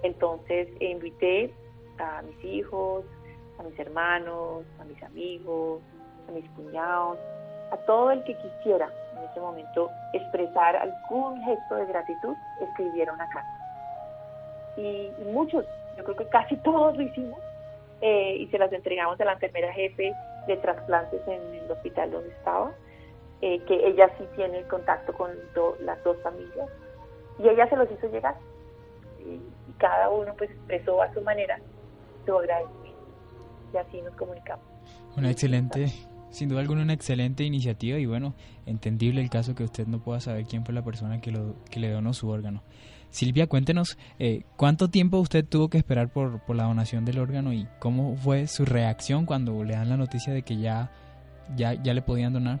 Entonces 0.03 0.69
invité 0.79 1.51
a 1.97 2.21
mis 2.21 2.43
hijos, 2.45 3.05
a 3.59 3.63
mis 3.63 3.77
hermanos, 3.79 4.63
a 4.79 4.83
mis 4.85 5.01
amigos, 5.03 5.81
a 6.27 6.31
mis 6.31 6.49
cuñados, 6.51 7.17
a 7.71 7.77
todo 7.85 8.11
el 8.11 8.23
que 8.23 8.35
quisiera 8.35 8.89
en 9.17 9.23
ese 9.23 9.39
momento 9.39 9.89
expresar 10.13 10.75
algún 10.75 11.41
gesto 11.43 11.75
de 11.75 11.85
gratitud, 11.85 12.35
escribieron 12.61 13.15
una 13.15 13.27
carta. 13.29 13.65
Y, 14.77 15.11
muchos, 15.31 15.65
yo 15.97 16.03
creo 16.03 16.15
que 16.15 16.27
casi 16.27 16.55
todos 16.63 16.95
lo 16.97 17.03
hicimos, 17.03 17.39
eh, 18.01 18.35
y 18.39 18.47
se 18.47 18.57
las 18.57 18.71
entregamos 18.73 19.19
a 19.21 19.25
la 19.25 19.33
enfermera 19.33 19.71
jefe 19.73 20.13
de 20.47 20.57
trasplantes 20.57 21.21
en 21.27 21.55
el 21.55 21.71
hospital 21.71 22.11
donde 22.11 22.29
estaba, 22.29 22.71
eh, 23.41 23.59
que 23.65 23.87
ella 23.87 24.09
sí 24.17 24.25
tiene 24.35 24.63
contacto 24.63 25.13
con 25.13 25.31
las 25.81 26.03
dos 26.03 26.17
familias, 26.21 26.69
y 27.39 27.47
ella 27.47 27.67
se 27.69 27.75
los 27.75 27.89
hizo 27.91 28.07
llegar. 28.07 28.35
Y, 29.19 29.39
cada 29.77 30.09
uno 30.09 30.33
pues 30.37 30.49
expresó 30.51 31.01
a 31.01 31.13
su 31.13 31.19
manera 31.21 31.59
su 32.25 32.37
agradecimiento, 32.37 32.84
y 33.75 33.77
así 33.77 34.01
nos 34.01 34.15
comunicamos. 34.15 34.65
Una 35.17 35.29
excelente, 35.29 35.91
sin 36.29 36.49
duda 36.49 36.61
alguna 36.61 36.81
una 36.81 36.93
excelente 36.93 37.43
iniciativa 37.43 37.97
y 37.99 38.05
bueno, 38.05 38.33
entendible 38.65 39.21
el 39.21 39.29
caso 39.29 39.53
que 39.53 39.63
usted 39.63 39.87
no 39.87 39.99
pueda 39.99 40.19
saber 40.19 40.45
quién 40.45 40.65
fue 40.65 40.73
la 40.73 40.83
persona 40.83 41.21
que, 41.21 41.31
lo, 41.31 41.55
que 41.69 41.79
le 41.79 41.89
donó 41.89 42.13
su 42.13 42.29
órgano. 42.29 42.63
Silvia, 43.09 43.47
cuéntenos, 43.47 43.97
eh, 44.19 44.43
¿cuánto 44.57 44.89
tiempo 44.89 45.19
usted 45.19 45.45
tuvo 45.45 45.69
que 45.69 45.77
esperar 45.77 46.09
por, 46.09 46.39
por 46.41 46.55
la 46.55 46.63
donación 46.63 47.05
del 47.05 47.19
órgano 47.19 47.53
y 47.53 47.67
cómo 47.79 48.15
fue 48.17 48.47
su 48.47 48.65
reacción 48.65 49.25
cuando 49.25 49.63
le 49.63 49.73
dan 49.73 49.89
la 49.89 49.97
noticia 49.97 50.33
de 50.33 50.41
que 50.41 50.57
ya, 50.57 50.91
ya, 51.55 51.73
ya 51.73 51.93
le 51.93 52.01
podían 52.01 52.33
donar? 52.33 52.59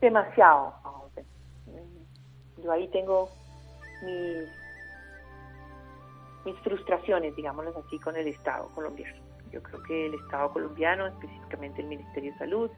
Demasiado. 0.00 0.74
Yo 2.62 2.72
ahí 2.72 2.88
tengo 2.88 3.28
mis, 4.04 4.48
mis 6.44 6.56
frustraciones, 6.60 7.34
digámoslo 7.36 7.72
así, 7.86 7.98
con 7.98 8.16
el 8.16 8.28
Estado 8.28 8.68
colombiano. 8.74 9.16
Yo 9.52 9.62
creo 9.62 9.82
que 9.82 10.06
el 10.06 10.14
Estado 10.14 10.52
colombiano, 10.52 11.06
específicamente 11.06 11.82
el 11.82 11.88
Ministerio 11.88 12.32
de 12.32 12.38
Salud 12.38 12.70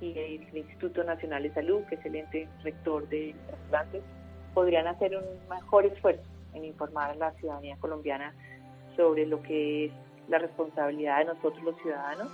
y 0.00 0.18
el 0.18 0.56
Instituto 0.56 1.02
Nacional 1.04 1.42
de 1.42 1.52
Salud, 1.52 1.82
que 1.88 1.96
es 1.96 2.04
el 2.06 2.48
rector 2.62 3.08
de 3.08 3.34
trasplantes, 3.46 4.02
podrían 4.54 4.86
hacer 4.86 5.16
un 5.16 5.24
mejor 5.48 5.86
esfuerzo 5.86 6.22
en 6.54 6.64
informar 6.64 7.10
a 7.10 7.14
la 7.14 7.32
ciudadanía 7.32 7.76
colombiana 7.80 8.32
sobre 8.96 9.26
lo 9.26 9.42
que 9.42 9.86
es 9.86 9.92
la 10.28 10.38
responsabilidad 10.38 11.18
de 11.18 11.24
nosotros 11.26 11.62
los 11.64 11.76
ciudadanos 11.82 12.28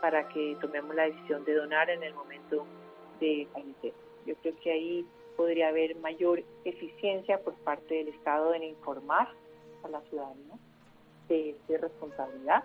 para 0.00 0.28
que 0.28 0.56
tomemos 0.60 0.94
la 0.94 1.04
decisión 1.04 1.44
de 1.44 1.54
donar 1.54 1.90
en 1.90 2.02
el 2.04 2.14
momento 2.14 2.64
de 3.20 3.48
fallecer. 3.52 3.92
Yo 4.26 4.34
creo 4.36 4.54
que 4.62 4.70
ahí 4.70 5.06
podría 5.36 5.68
haber 5.68 5.96
mayor 5.96 6.42
eficiencia 6.64 7.40
por 7.40 7.54
parte 7.54 7.94
del 7.94 8.08
Estado 8.08 8.54
en 8.54 8.62
informar 8.62 9.28
a 9.84 9.88
la 9.88 10.00
ciudadanía 10.02 10.54
de, 11.28 11.56
responsabilidad 11.68 12.64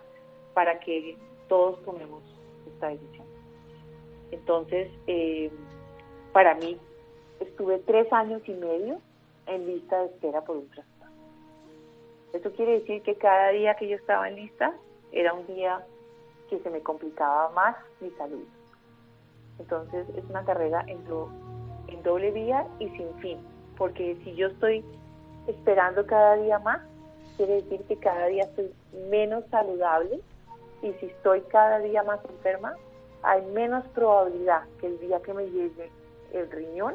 para 0.54 0.80
que 0.80 1.16
todos 1.48 1.82
tomemos 1.84 2.22
esta 2.66 2.88
decisión. 2.88 3.26
Entonces, 4.30 4.90
eh, 5.06 5.50
para 6.32 6.54
mí, 6.54 6.78
estuve 7.40 7.78
tres 7.80 8.12
años 8.12 8.42
y 8.46 8.52
medio 8.54 9.00
en 9.46 9.66
lista 9.66 9.98
de 10.00 10.06
espera 10.06 10.42
por 10.42 10.56
un 10.56 10.68
trasplante. 10.70 11.18
Eso 12.32 12.50
quiere 12.52 12.80
decir 12.80 13.02
que 13.02 13.16
cada 13.16 13.50
día 13.50 13.74
que 13.74 13.88
yo 13.88 13.96
estaba 13.96 14.28
en 14.28 14.36
lista 14.36 14.74
era 15.12 15.34
un 15.34 15.46
día 15.46 15.86
que 16.48 16.58
se 16.60 16.70
me 16.70 16.80
complicaba 16.80 17.50
más 17.50 17.76
mi 18.00 18.10
salud. 18.12 18.44
Entonces, 19.58 20.06
es 20.16 20.24
una 20.24 20.44
carrera 20.44 20.84
en 20.88 21.04
doble 22.02 22.30
vía 22.32 22.66
y 22.80 22.88
sin 22.90 23.14
fin, 23.18 23.38
porque 23.76 24.16
si 24.24 24.34
yo 24.34 24.48
estoy 24.48 24.84
esperando 25.46 26.06
cada 26.06 26.36
día 26.36 26.58
más, 26.58 26.80
quiere 27.36 27.62
decir 27.62 27.82
que 27.84 27.96
cada 27.96 28.26
día 28.26 28.44
estoy 28.44 28.72
menos 29.10 29.44
saludable 29.50 30.20
y 30.82 30.92
si 30.94 31.06
estoy 31.06 31.40
cada 31.42 31.78
día 31.78 32.02
más 32.02 32.20
enferma, 32.24 32.76
hay 33.22 33.42
menos 33.46 33.84
probabilidad 33.94 34.62
que 34.80 34.86
el 34.86 34.98
día 35.00 35.20
que 35.20 35.34
me 35.34 35.46
llegue 35.50 35.90
el 36.32 36.50
riñón 36.50 36.94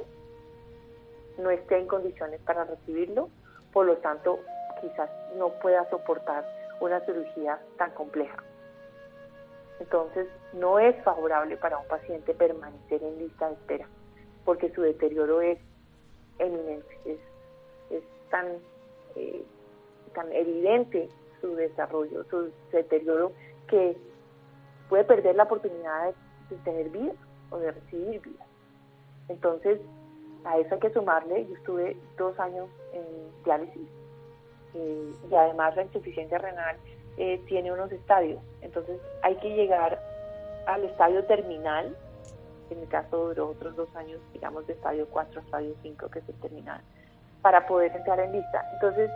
no 1.37 1.49
esté 1.49 1.77
en 1.77 1.87
condiciones 1.87 2.41
para 2.41 2.65
recibirlo, 2.65 3.29
por 3.71 3.85
lo 3.85 3.97
tanto 3.97 4.39
quizás 4.81 5.09
no 5.37 5.49
pueda 5.59 5.89
soportar 5.89 6.45
una 6.81 6.99
cirugía 7.01 7.59
tan 7.77 7.91
compleja. 7.91 8.43
Entonces 9.79 10.27
no 10.53 10.79
es 10.79 11.01
favorable 11.03 11.55
para 11.57 11.77
un 11.77 11.87
paciente 11.87 12.33
permanecer 12.33 13.01
en 13.01 13.17
lista 13.17 13.47
de 13.47 13.53
espera 13.53 13.87
porque 14.49 14.73
su 14.73 14.81
deterioro 14.81 15.41
es 15.41 15.59
eminente, 16.39 16.97
es, 17.05 18.03
tan, 18.31 18.47
eh, 19.15 19.43
tan 20.09 20.31
evidente 20.31 21.09
su 21.41 21.55
desarrollo, 21.55 22.23
su 22.29 22.51
deterioro, 22.71 23.31
que 23.67 23.97
puede 24.89 25.03
perder 25.03 25.35
la 25.35 25.43
oportunidad 25.43 26.13
de, 26.49 26.55
tener 26.57 26.89
vida 26.89 27.13
o 27.51 27.57
de 27.57 27.71
recibir 27.71 28.21
vida. 28.21 28.45
Entonces, 29.27 29.79
a 30.43 30.57
eso 30.57 30.73
hay 30.73 30.79
que 30.79 30.89
sumarle, 30.91 31.45
yo 31.47 31.55
estuve 31.55 31.97
dos 32.17 32.37
años 32.39 32.67
en 32.93 33.03
diálisis 33.43 33.87
eh, 34.73 35.13
y 35.29 35.35
además 35.35 35.75
la 35.75 35.83
insuficiencia 35.83 36.37
renal 36.37 36.77
eh, 37.17 37.41
tiene 37.47 37.71
unos 37.71 37.91
estadios, 37.91 38.41
entonces 38.61 38.99
hay 39.21 39.35
que 39.35 39.49
llegar 39.49 40.01
al 40.65 40.83
estadio 40.85 41.23
terminal 41.25 41.95
en 42.71 42.81
mi 42.81 42.87
caso 42.87 43.27
duró 43.27 43.49
otros 43.49 43.75
dos 43.75 43.95
años, 43.95 44.19
digamos, 44.33 44.65
de 44.67 44.73
estadio 44.73 45.07
4 45.09 45.39
a 45.39 45.43
estadio 45.43 45.75
5, 45.81 46.09
que 46.09 46.21
se 46.21 46.33
terminal, 46.33 46.81
para 47.41 47.65
poder 47.67 47.95
entrar 47.95 48.19
en 48.19 48.33
lista. 48.33 48.63
Entonces, 48.73 49.09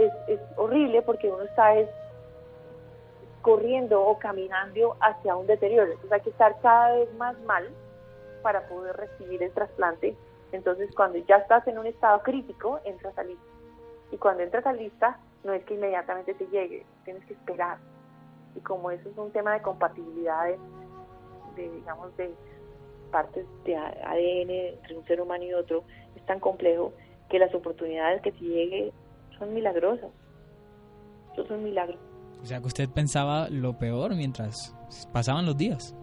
es, 0.00 0.12
es 0.28 0.40
horrible 0.56 1.02
porque 1.02 1.30
uno 1.30 1.42
está 1.42 1.74
corriendo 3.42 4.02
o 4.02 4.18
caminando 4.18 4.96
hacia 5.00 5.36
un 5.36 5.46
deterioro. 5.46 5.92
Entonces, 5.92 6.12
hay 6.12 6.20
que 6.20 6.30
estar 6.30 6.60
cada 6.60 6.94
vez 6.94 7.12
más 7.14 7.38
mal 7.42 7.68
para 8.42 8.66
poder 8.68 8.96
recibir 8.96 9.42
el 9.42 9.52
trasplante. 9.52 10.16
Entonces, 10.52 10.90
cuando 10.94 11.18
ya 11.18 11.36
estás 11.36 11.66
en 11.68 11.78
un 11.78 11.86
estado 11.86 12.22
crítico, 12.22 12.80
entras 12.84 13.16
a 13.18 13.22
lista. 13.22 13.44
Y 14.10 14.16
cuando 14.16 14.42
entras 14.42 14.66
a 14.66 14.72
lista, 14.72 15.18
no 15.44 15.52
es 15.52 15.64
que 15.64 15.74
inmediatamente 15.74 16.34
te 16.34 16.46
llegue, 16.48 16.84
tienes 17.04 17.24
que 17.26 17.34
esperar. 17.34 17.78
Y 18.56 18.60
como 18.60 18.90
eso 18.90 19.08
es 19.08 19.16
un 19.16 19.30
tema 19.30 19.54
de 19.54 19.62
compatibilidad 19.62 20.46
de 20.46 20.58
digamos, 21.56 22.16
de, 22.16 22.32
partes 23.10 23.44
de 23.64 23.76
ADN 23.76 24.50
entre 24.50 24.96
un 24.96 25.04
ser 25.04 25.20
humano 25.20 25.44
y 25.44 25.52
otro 25.52 25.84
es 26.16 26.24
tan 26.26 26.40
complejo 26.40 26.92
que 27.28 27.38
las 27.38 27.54
oportunidades 27.54 28.22
que 28.22 28.32
te 28.32 28.40
llegue 28.40 28.92
son 29.40 29.52
milagrosas. 29.52 30.10
Eso 31.32 31.42
es 31.42 31.50
un 31.50 31.64
milagro. 31.64 31.98
O 32.40 32.46
sea, 32.46 32.60
que 32.60 32.66
usted 32.66 32.88
pensaba 32.88 33.48
lo 33.50 33.76
peor 33.76 34.14
mientras 34.14 34.76
pasaban 35.12 35.46
los 35.46 35.56
días. 35.56 35.94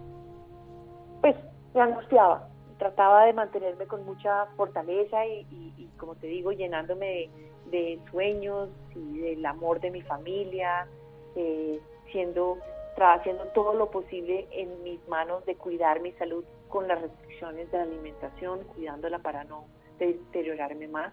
Pues 1.22 1.34
me 1.74 1.80
angustiaba. 1.80 2.48
Trataba 2.78 3.24
de 3.24 3.32
mantenerme 3.32 3.86
con 3.86 4.04
mucha 4.04 4.46
fortaleza 4.56 5.26
y, 5.26 5.90
como 5.96 6.14
te 6.14 6.28
digo, 6.28 6.52
llenándome 6.52 7.30
de, 7.70 7.98
sueños 8.10 8.68
y 8.94 9.18
del 9.18 9.44
amor 9.46 9.80
de 9.80 9.90
mi 9.90 10.02
familia, 10.02 10.86
eh, 11.34 11.80
siendo 12.12 12.58
haciendo 13.00 13.44
todo 13.54 13.74
lo 13.74 13.90
posible 13.90 14.48
en 14.50 14.82
mis 14.82 15.06
manos 15.08 15.44
de 15.46 15.54
cuidar 15.54 16.00
mi 16.00 16.12
salud 16.12 16.44
con 16.68 16.88
las 16.88 17.00
restricciones 17.00 17.70
de 17.70 17.78
la 17.78 17.84
alimentación, 17.84 18.64
cuidándola 18.74 19.20
para 19.20 19.44
no 19.44 19.64
deteriorarme 19.98 20.88
más, 20.88 21.12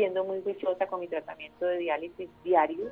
siendo 0.00 0.24
muy 0.24 0.40
juiciosa 0.40 0.86
con 0.86 1.00
mi 1.00 1.08
tratamiento 1.08 1.66
de 1.66 1.76
diálisis 1.76 2.30
diario. 2.42 2.86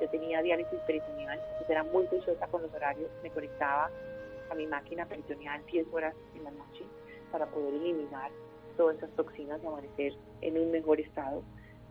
Yo 0.00 0.08
tenía 0.08 0.42
diálisis 0.42 0.80
peritoneal, 0.88 1.38
entonces 1.38 1.70
era 1.70 1.84
muy 1.84 2.04
juiciosa 2.08 2.48
con 2.48 2.62
los 2.62 2.74
horarios, 2.74 3.08
me 3.22 3.30
conectaba 3.30 3.88
a 4.50 4.54
mi 4.56 4.66
máquina 4.66 5.06
peritoneal 5.06 5.64
10 5.66 5.86
horas 5.92 6.16
en 6.34 6.42
la 6.42 6.50
noche 6.50 6.82
para 7.30 7.46
poder 7.46 7.74
eliminar 7.74 8.32
todas 8.76 8.96
esas 8.96 9.10
toxinas 9.10 9.60
y 9.62 9.66
amanecer 9.68 10.14
en 10.40 10.58
un 10.58 10.72
mejor 10.72 10.98
estado. 10.98 11.44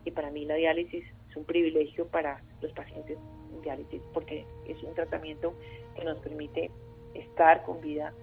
Y 0.03 0.11
para 0.11 0.31
mí 0.31 0.43
la 0.43 0.55
diálisis 0.55 1.05
es 1.29 1.37
un 1.37 1.45
privilegio 1.45 2.05
para 2.07 2.41
los 2.59 2.73
pacientes 2.73 3.17
en 3.53 3.61
diálisis 3.61 4.01
porque 4.13 4.45
es 4.67 4.83
un 4.83 4.93
tratamiento 4.95 5.53
que 5.95 6.03
nos 6.03 6.17
permite 6.19 6.71
estar 7.13 7.63
con 7.63 7.79
vida, 7.79 8.13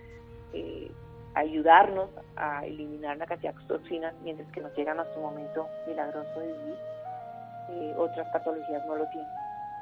eh, 0.52 0.90
ayudarnos 1.34 2.10
a 2.36 2.64
eliminar 2.64 3.16
la 3.16 3.26
cantidad 3.26 3.54
de 3.54 3.64
toxinas 3.66 4.14
mientras 4.22 4.50
que 4.52 4.60
nos 4.60 4.74
llega 4.76 4.92
a 4.92 4.94
nuestro 4.94 5.20
momento 5.20 5.68
milagroso 5.86 6.40
de 6.40 6.46
vivir. 6.46 6.76
Eh, 7.70 7.94
otras 7.96 8.28
patologías 8.28 8.84
no 8.86 8.96
lo 8.96 9.08
tienen, 9.08 9.30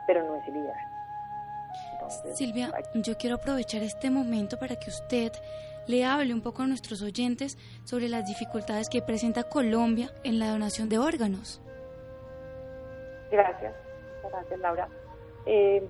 pero 0.07 0.25
no 0.25 0.37
es 0.37 0.49
el 0.49 0.57
ideal. 0.57 0.93
Silvia, 2.35 2.73
yo 2.95 3.17
quiero 3.17 3.37
aprovechar 3.37 3.83
este 3.83 4.11
momento 4.11 4.59
para 4.59 4.77
que 4.77 4.91
usted 4.91 5.33
le 5.87 6.05
hable 6.05 6.33
un 6.33 6.43
poco 6.43 6.63
a 6.63 6.67
nuestros 6.67 7.03
oyentes 7.03 7.59
sobre 7.85 8.09
las 8.09 8.27
dificultades 8.27 8.89
que 8.89 9.03
presenta 9.03 9.45
Colombia 9.45 10.11
en 10.25 10.39
la 10.39 10.51
donación 10.51 10.89
de 10.89 10.99
órganos. 10.99 11.61
Gracias, 13.31 13.75
gracias 14.29 14.61
Laura. 14.61 14.89
Eh, 15.47 15.89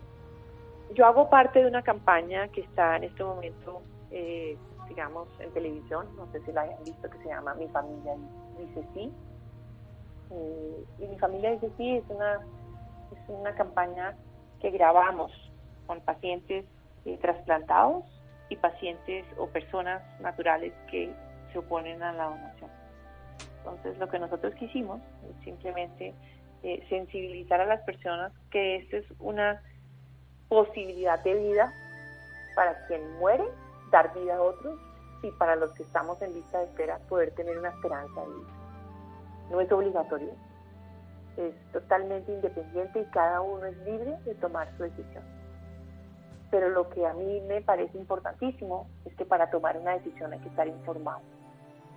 yo 0.94 1.06
hago 1.06 1.28
parte 1.28 1.60
de 1.60 1.66
una 1.66 1.82
campaña 1.82 2.48
que 2.48 2.60
está 2.60 2.96
en 2.96 3.04
este 3.04 3.24
momento, 3.24 3.82
eh, 4.10 4.56
digamos, 4.92 5.26
en 5.38 5.50
televisión, 5.52 6.06
no 6.16 6.30
sé 6.32 6.42
si 6.44 6.52
la 6.52 6.62
hayan 6.62 6.84
visto, 6.84 7.08
que 7.08 7.18
se 7.18 7.28
llama 7.28 7.54
Mi 7.54 7.66
familia 7.68 8.14
dice 8.58 8.86
sí. 8.92 9.12
Eh, 10.30 10.84
y 10.98 11.06
Mi 11.06 11.18
familia 11.18 11.52
dice 11.52 11.70
sí 11.78 11.96
es 11.96 12.04
una, 12.10 12.34
es 13.10 13.28
una 13.28 13.54
campaña 13.54 14.14
que 14.60 14.70
grabamos 14.70 15.32
con 15.86 16.00
pacientes 16.02 16.66
eh, 17.06 17.18
trasplantados 17.22 18.04
y 18.50 18.56
pacientes 18.56 19.24
o 19.38 19.46
personas 19.46 20.02
naturales 20.20 20.74
que 20.90 21.10
se 21.52 21.58
oponen 21.58 22.02
a 22.02 22.12
la 22.12 22.24
donación. 22.24 22.70
Entonces, 23.58 23.96
lo 23.98 24.08
que 24.10 24.18
nosotros 24.18 24.54
quisimos 24.56 25.00
es 25.00 25.44
simplemente 25.44 26.14
eh, 26.62 26.84
sensibilizar 26.90 27.62
a 27.62 27.66
las 27.66 27.80
personas 27.84 28.30
que 28.50 28.76
esta 28.76 28.98
es 28.98 29.06
una 29.20 29.62
posibilidad 30.48 31.18
de 31.24 31.34
vida 31.34 31.72
para 32.54 32.86
quien 32.86 33.00
muere, 33.18 33.44
dar 33.92 34.12
vida 34.12 34.34
a 34.36 34.42
otros 34.42 34.76
y 35.22 35.30
para 35.32 35.54
los 35.54 35.70
que 35.74 35.84
estamos 35.84 36.20
en 36.22 36.34
lista 36.34 36.58
de 36.58 36.64
espera 36.64 36.98
poder 37.08 37.30
tener 37.36 37.56
una 37.56 37.68
esperanza 37.68 38.20
de 38.22 38.26
vida. 38.26 38.52
No 39.50 39.60
es 39.60 39.70
obligatorio, 39.70 40.32
es 41.36 41.54
totalmente 41.72 42.32
independiente 42.32 43.00
y 43.00 43.04
cada 43.12 43.40
uno 43.40 43.66
es 43.66 43.76
libre 43.84 44.18
de 44.24 44.34
tomar 44.34 44.68
su 44.76 44.82
decisión 44.82 45.22
pero 46.52 46.68
lo 46.68 46.90
que 46.90 47.06
a 47.06 47.14
mí 47.14 47.40
me 47.48 47.62
parece 47.62 47.96
importantísimo 47.96 48.86
es 49.06 49.14
que 49.16 49.24
para 49.24 49.50
tomar 49.50 49.78
una 49.78 49.92
decisión 49.92 50.34
hay 50.34 50.38
que 50.40 50.50
estar 50.50 50.68
informado. 50.68 51.22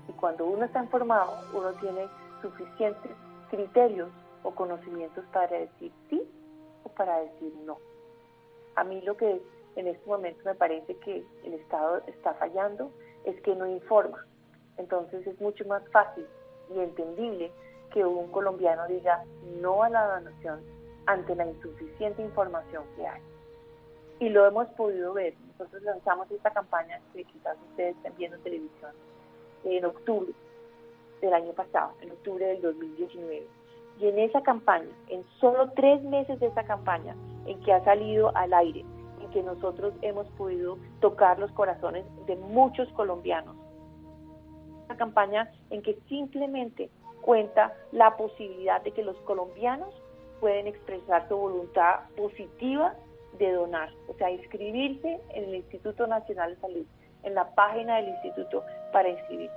Y 0.07 0.13
cuando 0.13 0.45
uno 0.45 0.63
está 0.63 0.81
informado, 0.81 1.33
uno 1.53 1.73
tiene 1.73 2.07
suficientes 2.41 3.11
criterios 3.49 4.07
o 4.43 4.51
conocimientos 4.51 5.25
para 5.33 5.59
decir 5.59 5.91
sí 6.09 6.23
o 6.85 6.89
para 6.89 7.19
decir 7.19 7.53
no. 7.65 7.77
A 8.77 8.85
mí 8.85 9.01
lo 9.01 9.17
que 9.17 9.41
en 9.75 9.87
este 9.87 10.05
momento 10.07 10.41
me 10.45 10.55
parece 10.55 10.95
que 10.97 11.23
el 11.43 11.53
Estado 11.53 12.01
está 12.07 12.33
fallando 12.35 12.91
es 13.23 13.39
que 13.41 13.55
no 13.55 13.67
informa. 13.67 14.25
Entonces 14.77 15.25
es 15.25 15.39
mucho 15.41 15.65
más 15.65 15.83
fácil 15.89 16.25
y 16.73 16.79
entendible 16.79 17.51
que 17.91 18.05
un 18.05 18.31
colombiano 18.31 18.87
diga 18.87 19.23
no 19.61 19.83
a 19.83 19.89
la 19.89 20.15
donación 20.15 20.61
ante 21.05 21.35
la 21.35 21.45
insuficiente 21.45 22.21
información 22.21 22.83
que 22.95 23.07
hay 23.07 23.21
y 24.19 24.29
lo 24.29 24.45
hemos 24.45 24.67
podido 24.69 25.13
ver. 25.13 25.33
Nosotros 25.57 25.81
lanzamos 25.83 26.29
esta 26.31 26.51
campaña 26.51 26.99
que 27.13 27.23
quizás 27.23 27.57
ustedes 27.71 27.95
estén 27.97 28.13
viendo 28.17 28.37
en 28.37 28.43
televisión 28.43 28.91
en 29.63 29.85
octubre 29.85 30.31
del 31.21 31.33
año 31.33 31.53
pasado, 31.53 31.93
en 32.01 32.11
octubre 32.11 32.45
del 32.45 32.61
2019. 32.61 33.47
Y 33.99 34.07
en 34.07 34.19
esa 34.19 34.41
campaña, 34.41 34.89
en 35.07 35.23
solo 35.39 35.71
tres 35.75 36.01
meses 36.03 36.39
de 36.39 36.47
esa 36.47 36.63
campaña, 36.63 37.15
en 37.45 37.59
que 37.61 37.73
ha 37.73 37.83
salido 37.83 38.35
al 38.35 38.53
aire, 38.53 38.83
que 39.35 39.43
nosotros 39.43 39.93
hemos 40.01 40.25
podido 40.37 40.77
tocar 41.01 41.39
los 41.39 41.51
corazones 41.51 42.05
de 42.25 42.37
muchos 42.37 42.87
colombianos, 42.93 43.57
una 44.85 44.95
campaña 44.95 45.51
en 45.71 45.81
que 45.81 45.99
simplemente 46.07 46.89
cuenta 47.21 47.73
la 47.91 48.15
posibilidad 48.15 48.81
de 48.81 48.91
que 48.91 49.03
los 49.03 49.17
colombianos 49.23 49.93
pueden 50.39 50.67
expresar 50.67 51.27
su 51.27 51.35
voluntad 51.35 51.99
positiva 52.15 52.95
de 53.37 53.51
donar, 53.51 53.89
o 54.07 54.13
sea, 54.13 54.31
inscribirse 54.31 55.19
en 55.33 55.43
el 55.43 55.55
Instituto 55.55 56.07
Nacional 56.07 56.55
de 56.55 56.61
Salud, 56.61 56.85
en 57.23 57.35
la 57.35 57.53
página 57.55 57.97
del 57.97 58.07
instituto 58.07 58.63
para 58.93 59.09
inscribirse. 59.09 59.53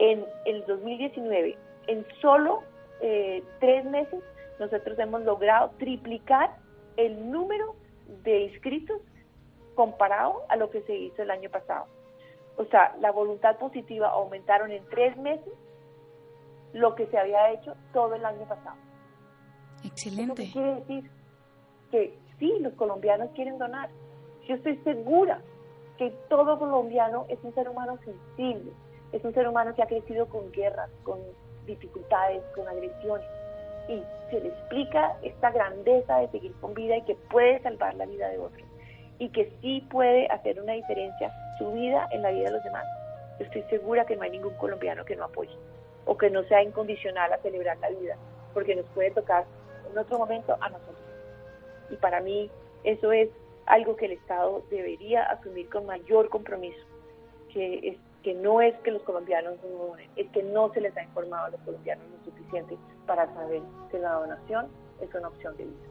En 0.00 0.26
el 0.44 0.66
2019, 0.66 1.56
en 1.86 2.04
solo 2.20 2.60
eh, 3.00 3.42
tres 3.58 3.86
meses, 3.86 4.22
nosotros 4.60 4.98
hemos 4.98 5.22
logrado 5.22 5.70
triplicar 5.78 6.50
el 6.98 7.30
número 7.30 7.74
de 8.08 8.40
inscritos 8.40 9.00
comparado 9.74 10.42
a 10.48 10.56
lo 10.56 10.70
que 10.70 10.82
se 10.82 10.96
hizo 10.96 11.22
el 11.22 11.30
año 11.30 11.50
pasado. 11.50 11.86
O 12.56 12.64
sea, 12.64 12.96
la 13.00 13.12
voluntad 13.12 13.56
positiva 13.58 14.08
aumentaron 14.08 14.72
en 14.72 14.84
tres 14.88 15.16
meses 15.16 15.52
lo 16.72 16.94
que 16.94 17.06
se 17.06 17.18
había 17.18 17.52
hecho 17.52 17.74
todo 17.92 18.14
el 18.16 18.24
año 18.24 18.46
pasado. 18.48 18.76
Excelente. 19.84 20.44
¿Qué 20.46 20.52
quiere 20.52 20.74
decir? 20.74 21.10
Que 21.90 22.18
sí, 22.38 22.52
los 22.60 22.72
colombianos 22.74 23.30
quieren 23.34 23.58
donar. 23.58 23.90
Yo 24.48 24.56
estoy 24.56 24.76
segura 24.78 25.40
que 25.96 26.10
todo 26.28 26.58
colombiano 26.58 27.26
es 27.28 27.38
un 27.42 27.54
ser 27.54 27.68
humano 27.68 27.98
sensible, 28.04 28.72
es 29.12 29.24
un 29.24 29.34
ser 29.34 29.48
humano 29.48 29.74
que 29.74 29.82
ha 29.82 29.86
crecido 29.86 30.26
con 30.26 30.50
guerras, 30.52 30.90
con 31.02 31.20
dificultades, 31.66 32.42
con 32.54 32.66
agresiones. 32.66 33.26
Y 33.88 34.02
se 34.30 34.40
le 34.40 34.48
explica 34.48 35.16
esta 35.22 35.50
grandeza 35.50 36.18
de 36.18 36.28
seguir 36.28 36.52
con 36.60 36.74
vida 36.74 36.96
y 36.96 37.02
que 37.02 37.14
puede 37.30 37.60
salvar 37.62 37.94
la 37.94 38.06
vida 38.06 38.28
de 38.28 38.38
otros. 38.38 38.66
Y 39.18 39.30
que 39.30 39.52
sí 39.60 39.86
puede 39.90 40.28
hacer 40.28 40.60
una 40.60 40.74
diferencia 40.74 41.32
su 41.58 41.72
vida 41.72 42.06
en 42.12 42.22
la 42.22 42.30
vida 42.30 42.44
de 42.44 42.52
los 42.52 42.64
demás. 42.64 42.84
Yo 43.38 43.46
estoy 43.46 43.62
segura 43.64 44.04
que 44.04 44.16
no 44.16 44.22
hay 44.22 44.30
ningún 44.30 44.54
colombiano 44.54 45.04
que 45.04 45.16
no 45.16 45.24
apoye 45.24 45.56
o 46.04 46.16
que 46.16 46.30
no 46.30 46.42
sea 46.44 46.62
incondicional 46.62 47.32
a 47.32 47.38
celebrar 47.38 47.78
la 47.78 47.90
vida, 47.90 48.16
porque 48.54 48.76
nos 48.76 48.86
puede 48.90 49.10
tocar 49.10 49.44
en 49.90 49.98
otro 49.98 50.18
momento 50.18 50.56
a 50.60 50.68
nosotros 50.68 50.98
y 51.90 51.96
para 51.96 52.20
mí 52.20 52.50
eso 52.84 53.12
es 53.12 53.28
algo 53.66 53.96
que 53.96 54.06
el 54.06 54.12
Estado 54.12 54.62
debería 54.70 55.24
asumir 55.24 55.68
con 55.68 55.86
mayor 55.86 56.28
compromiso, 56.28 56.80
que, 57.52 57.88
es, 57.88 57.98
que 58.28 58.34
no 58.34 58.60
es 58.60 58.78
que 58.80 58.90
los 58.90 59.00
colombianos 59.04 59.54
no 59.62 59.86
donen, 59.86 60.10
es 60.14 60.28
que 60.32 60.42
no 60.42 60.70
se 60.74 60.82
les 60.82 60.94
ha 60.98 61.02
informado 61.02 61.46
a 61.46 61.48
los 61.48 61.60
colombianos 61.62 62.04
lo 62.10 62.30
suficiente 62.30 62.76
para 63.06 63.24
saber 63.32 63.62
que 63.90 63.98
la 63.98 64.12
donación 64.12 64.66
es 65.00 65.08
una 65.14 65.28
opción 65.28 65.56
de 65.56 65.64
vida. 65.64 65.88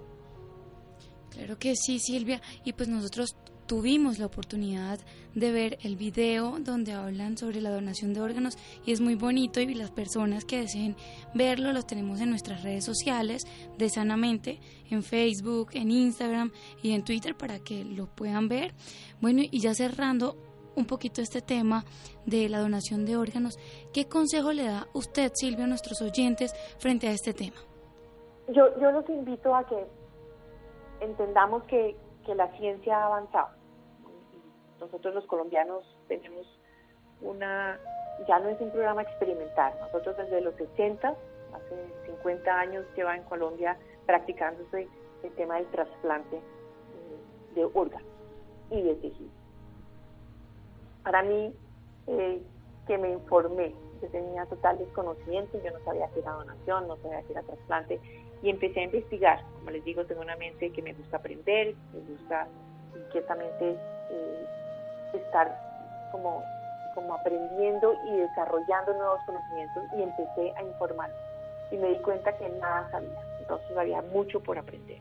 Claro 1.31 1.57
que 1.57 1.73
sí, 1.75 1.97
Silvia, 1.97 2.39
y 2.63 2.73
pues 2.73 2.89
nosotros 2.89 3.35
tuvimos 3.65 4.19
la 4.19 4.27
oportunidad 4.27 4.99
de 5.33 5.51
ver 5.51 5.79
el 5.81 5.95
video 5.95 6.59
donde 6.59 6.93
hablan 6.93 7.39
sobre 7.39 7.59
la 7.59 7.71
donación 7.71 8.13
de 8.13 8.21
órganos 8.21 8.55
y 8.85 8.91
es 8.91 9.01
muy 9.01 9.15
bonito 9.15 9.59
y 9.59 9.73
las 9.73 9.89
personas 9.89 10.45
que 10.45 10.61
deseen 10.61 10.95
verlo 11.33 11.73
los 11.73 11.87
tenemos 11.87 12.21
en 12.21 12.29
nuestras 12.29 12.61
redes 12.61 12.85
sociales 12.85 13.47
de 13.79 13.89
Sanamente, 13.89 14.59
en 14.91 15.01
Facebook, 15.01 15.69
en 15.73 15.89
Instagram 15.89 16.51
y 16.83 16.91
en 16.91 17.03
Twitter 17.03 17.35
para 17.35 17.57
que 17.57 17.83
lo 17.83 18.05
puedan 18.05 18.47
ver. 18.47 18.75
Bueno, 19.21 19.41
y 19.49 19.59
ya 19.59 19.73
cerrando 19.73 20.37
un 20.77 20.85
poquito 20.85 21.21
este 21.21 21.41
tema 21.41 21.83
de 22.25 22.47
la 22.47 22.59
donación 22.59 23.05
de 23.05 23.17
órganos, 23.17 23.57
¿qué 23.93 24.07
consejo 24.07 24.53
le 24.53 24.63
da 24.65 24.87
usted, 24.93 25.31
Silvia, 25.33 25.65
a 25.65 25.67
nuestros 25.67 26.01
oyentes 26.01 26.53
frente 26.79 27.07
a 27.07 27.11
este 27.11 27.33
tema? 27.33 27.57
Yo, 28.47 28.79
yo 28.79 28.91
los 28.91 29.09
invito 29.09 29.53
a 29.53 29.65
que 29.65 29.85
entendamos 31.01 31.63
que, 31.63 31.97
que 32.25 32.33
la 32.35 32.47
ciencia 32.57 32.97
ha 32.97 33.05
avanzado 33.07 33.57
nosotros 34.79 35.13
los 35.13 35.25
colombianos 35.25 35.83
tenemos 36.07 36.45
una, 37.21 37.79
ya 38.27 38.39
no 38.39 38.49
es 38.49 38.59
un 38.61 38.71
programa 38.71 39.01
experimental, 39.01 39.73
nosotros 39.81 40.15
desde 40.17 40.41
los 40.41 40.55
60, 40.55 41.09
hace 41.09 42.05
50 42.05 42.59
años 42.59 42.85
lleva 42.95 43.15
en 43.15 43.23
Colombia 43.23 43.77
practicándose 44.05 44.87
el 45.23 45.31
tema 45.35 45.55
del 45.55 45.67
trasplante 45.67 46.37
mm, 46.37 47.55
de 47.55 47.65
órganos 47.65 48.07
y 48.69 48.81
de 48.81 48.95
tejidos. 48.95 49.36
Para 51.07 51.23
mí, 51.23 51.55
eh, 52.07 52.41
que 52.85 52.97
me 52.97 53.11
informé, 53.11 53.73
yo 54.01 54.09
tenía 54.09 54.45
total 54.47 54.77
desconocimiento, 54.77 55.57
yo 55.63 55.71
no 55.71 55.79
sabía 55.85 56.09
qué 56.13 56.19
era 56.19 56.33
donación, 56.33 56.85
no 56.85 56.97
sabía 56.97 57.21
qué 57.21 57.31
era 57.31 57.43
trasplante, 57.43 58.01
y 58.43 58.49
empecé 58.49 58.81
a 58.81 58.83
investigar. 58.83 59.41
Como 59.59 59.71
les 59.71 59.85
digo, 59.85 60.03
tengo 60.03 60.19
una 60.19 60.35
mente 60.35 60.69
que 60.73 60.81
me 60.81 60.91
gusta 60.91 61.15
aprender, 61.15 61.75
me 61.93 62.01
gusta 62.01 62.49
inquietamente 62.93 63.77
eh, 64.09 64.45
estar 65.13 65.57
como, 66.11 66.43
como 66.93 67.13
aprendiendo 67.13 67.93
y 68.09 68.17
desarrollando 68.17 68.93
nuevos 68.95 69.21
conocimientos 69.25 69.83
y 69.97 70.01
empecé 70.01 70.53
a 70.57 70.61
informar 70.61 71.09
y 71.71 71.77
me 71.77 71.87
di 71.87 71.99
cuenta 71.99 72.37
que 72.37 72.49
nada 72.49 72.91
sabía, 72.91 73.21
entonces 73.39 73.77
había 73.77 74.01
mucho 74.01 74.43
por 74.43 74.57
aprender. 74.57 74.99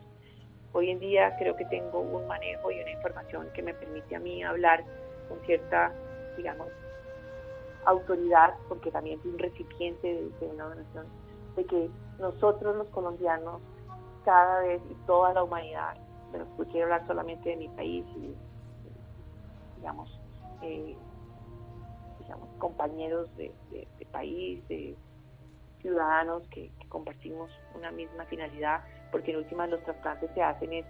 Hoy 0.71 0.89
en 0.89 0.99
día 0.99 1.35
creo 1.37 1.57
que 1.57 1.65
tengo 1.65 1.99
un 1.99 2.27
manejo 2.27 2.71
y 2.71 2.79
una 2.79 2.91
información 2.91 3.49
que 3.53 3.61
me 3.61 3.73
permite 3.73 4.15
a 4.15 4.19
mí 4.19 4.41
hablar 4.41 4.85
con 5.27 5.39
cierta, 5.41 5.91
digamos, 6.35 6.67
autoridad, 7.85 8.53
porque 8.67 8.91
también 8.91 9.19
es 9.19 9.25
un 9.25 9.39
recipiente 9.39 10.29
de, 10.39 10.45
una 10.47 10.65
donación, 10.65 11.05
de 11.55 11.65
que 11.65 11.89
nosotros 12.19 12.75
los 12.75 12.87
colombianos, 12.89 13.61
cada 14.25 14.59
vez 14.59 14.81
y 14.89 14.93
toda 15.05 15.33
la 15.33 15.43
humanidad, 15.43 15.95
pero 16.31 16.45
quiero 16.69 16.85
hablar 16.85 17.07
solamente 17.07 17.49
de 17.49 17.55
mi 17.55 17.69
país 17.69 18.05
y, 18.17 18.35
digamos, 19.77 20.19
eh, 20.61 20.97
digamos 22.19 22.49
compañeros 22.57 23.29
de, 23.37 23.53
país, 24.11 24.67
de 24.67 24.95
ciudadanos 25.81 26.43
que, 26.49 26.71
compartimos 26.89 27.51
una 27.75 27.91
misma 27.91 28.25
finalidad, 28.25 28.81
porque 29.11 29.31
en 29.31 29.37
últimas 29.37 29.69
los 29.69 29.83
trasplantes 29.83 30.29
se 30.33 30.41
hacen 30.41 30.73
es 30.73 30.85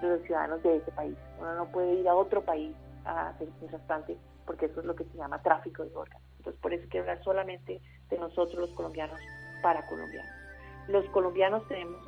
de 0.00 0.08
los 0.08 0.22
ciudadanos 0.22 0.62
de 0.62 0.76
ese 0.76 0.90
país. 0.92 1.16
Uno 1.38 1.54
no 1.54 1.66
puede 1.66 1.94
ir 1.94 2.08
a 2.08 2.14
otro 2.14 2.42
país 2.42 2.74
a 3.04 3.28
hacer 3.28 3.48
un 3.60 3.68
trasplante 3.68 4.16
porque 4.50 4.66
eso 4.66 4.80
es 4.80 4.86
lo 4.86 4.96
que 4.96 5.04
se 5.04 5.16
llama 5.16 5.40
tráfico 5.42 5.84
de 5.84 5.94
órganos. 5.94 6.26
Entonces, 6.38 6.60
por 6.60 6.74
eso 6.74 6.84
quiero 6.90 7.08
hablar 7.08 7.22
solamente 7.22 7.80
de 8.08 8.18
nosotros 8.18 8.58
los 8.58 8.70
colombianos 8.70 9.20
para 9.62 9.86
colombianos. 9.86 10.32
Los 10.88 11.04
colombianos 11.10 11.66
tenemos, 11.68 12.00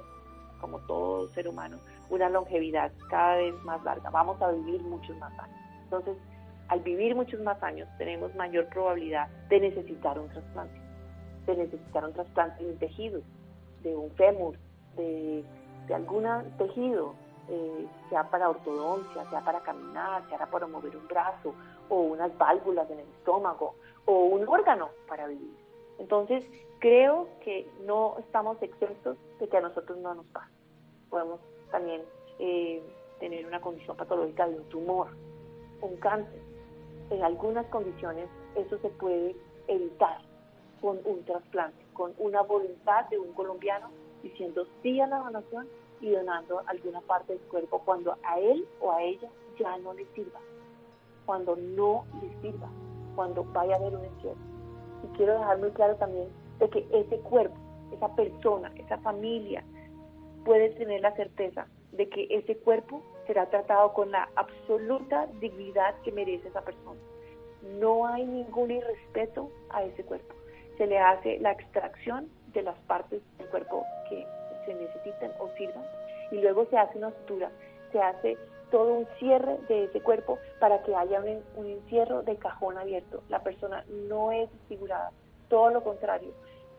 como 0.61 0.81
todo 0.81 1.29
ser 1.29 1.47
humano, 1.47 1.79
una 2.11 2.29
longevidad 2.29 2.91
cada 3.11 3.37
vez 3.37 3.55
más 3.63 3.83
larga. 3.85 4.11
Vamos 4.11 4.43
a 4.43 4.51
vivir 4.51 4.83
muchos 4.83 5.17
más 5.19 5.33
años. 5.39 5.57
Entonces, 5.85 6.17
al 6.67 6.81
vivir 6.81 7.15
muchos 7.15 7.41
más 7.43 7.63
años, 7.63 7.89
tenemos 7.97 8.35
mayor 8.35 8.67
probabilidad 8.71 9.29
de 9.49 9.61
necesitar 9.61 10.19
un 10.19 10.29
trasplante, 10.31 10.81
de 11.47 11.57
necesitar 11.57 12.05
un 12.05 12.13
trasplante 12.13 12.65
de 12.65 12.71
un 12.71 12.79
tejido, 12.79 13.21
de 13.83 13.95
un 13.95 14.11
fémur, 14.13 14.57
de, 14.97 15.45
de 15.87 15.95
algún 15.95 16.27
tejido, 16.59 17.15
eh, 17.49 17.87
sea 18.09 18.31
para 18.31 18.49
ortodoncia, 18.49 19.29
sea 19.31 19.41
para 19.41 19.61
caminar, 19.61 20.29
sea 20.29 20.47
para 20.51 20.67
mover 20.67 20.97
un 20.97 21.07
brazo, 21.09 21.55
o 21.89 22.01
unas 22.01 22.37
válvulas 22.39 22.91
en 22.91 23.01
el 23.01 23.09
estómago, 23.19 23.75
o 24.07 24.25
un 24.27 24.49
órgano 24.49 24.91
para 25.09 25.27
vivir. 25.27 25.57
Entonces, 25.99 26.45
creo 26.79 27.29
que 27.45 27.69
no 27.85 28.17
estamos 28.19 28.61
exentos 28.63 29.17
de 29.39 29.49
que 29.49 29.57
a 29.57 29.61
nosotros 29.61 29.99
no 29.99 30.15
nos 30.15 30.27
pase. 30.27 30.53
Podemos 31.11 31.41
también 31.71 32.03
eh, 32.39 32.83
tener 33.21 33.47
una 33.47 33.61
condición 33.61 33.97
patológica 33.97 34.49
de 34.49 34.57
un 34.57 34.65
tumor, 34.65 35.09
un 35.81 35.97
cáncer. 35.97 36.41
En 37.11 37.23
algunas 37.23 37.67
condiciones 37.67 38.29
eso 38.57 38.79
se 38.79 38.89
puede 38.89 39.37
evitar 39.69 40.19
con 40.81 40.99
un 41.05 41.25
trasplante, 41.25 41.85
con 41.93 42.15
una 42.19 42.43
voluntad 42.43 43.09
de 43.11 43.19
un 43.19 43.33
colombiano 43.33 43.91
diciendo 44.23 44.67
sí 44.83 45.01
a 45.01 45.07
la 45.07 45.19
donación 45.19 45.69
y 46.03 46.11
donando 46.11 46.63
alguna 46.67 47.01
parte 47.01 47.33
del 47.33 47.43
cuerpo 47.43 47.81
cuando 47.85 48.17
a 48.25 48.39
él 48.39 48.67
o 48.81 48.93
a 48.93 49.03
ella 49.03 49.31
ya 49.59 49.79
no 49.79 49.95
le 49.95 50.05
sirva, 50.15 50.41
cuando 51.25 51.57
no 51.57 52.05
le 52.21 52.29
sirva 52.43 52.69
cuando 53.15 53.45
vaya 53.45 53.75
a 53.75 53.79
haber 53.79 53.95
un 53.95 54.05
encierro. 54.05 54.41
Y 55.05 55.17
quiero 55.17 55.35
dejar 55.35 55.59
muy 55.59 55.71
claro 55.71 55.97
también 55.97 56.29
de 56.59 56.69
que 56.69 56.87
ese 56.91 57.19
cuerpo, 57.21 57.57
esa 57.93 58.15
persona, 58.15 58.73
esa 58.77 58.99
familia, 58.99 59.65
puede 60.45 60.71
tener 60.71 61.01
la 61.01 61.15
certeza 61.15 61.67
de 61.93 62.09
que 62.09 62.27
ese 62.31 62.57
cuerpo 62.59 63.03
será 63.27 63.49
tratado 63.51 63.93
con 63.93 64.11
la 64.11 64.29
absoluta 64.37 65.27
dignidad 65.41 65.95
que 66.03 66.13
merece 66.13 66.49
esa 66.49 66.63
persona. 66.63 67.01
No 67.79 68.07
hay 68.07 68.25
ningún 68.25 68.71
irrespeto 68.71 69.51
a 69.71 69.85
ese 69.85 70.05
cuerpo. 70.05 70.35
Se 70.79 70.87
le 70.87 70.99
hace 70.99 71.39
la 71.39 71.53
extracción 71.53 72.29
de 72.53 72.63
las 72.63 72.77
partes 72.81 73.23
del 73.39 73.49
cuerpo 73.49 73.85
que 74.09 74.27
se 74.65 74.75
necesiten 74.75 75.33
o 75.39 75.49
sirvan 75.57 75.85
y 76.31 76.39
luego 76.41 76.67
se 76.67 76.79
hace 76.79 76.99
una 76.99 77.11
sutura, 77.11 77.51
se 77.93 78.01
hace 78.01 78.39
todo 78.71 78.95
un 78.95 79.07
cierre 79.19 79.59
de 79.69 79.85
ese 79.85 80.01
cuerpo 80.01 80.39
para 80.59 80.83
que 80.83 80.97
haya 80.97 81.21
un, 81.21 81.67
encierro 81.67 82.23
de 82.23 82.37
cajón 82.37 82.79
abierto. 82.79 83.23
La 83.29 83.43
persona 83.43 83.85
no 84.09 84.33
es 84.33 84.51
desfigurada, 84.51 85.13
todo 85.49 85.71
lo 85.71 85.85
contrario, 85.85 86.33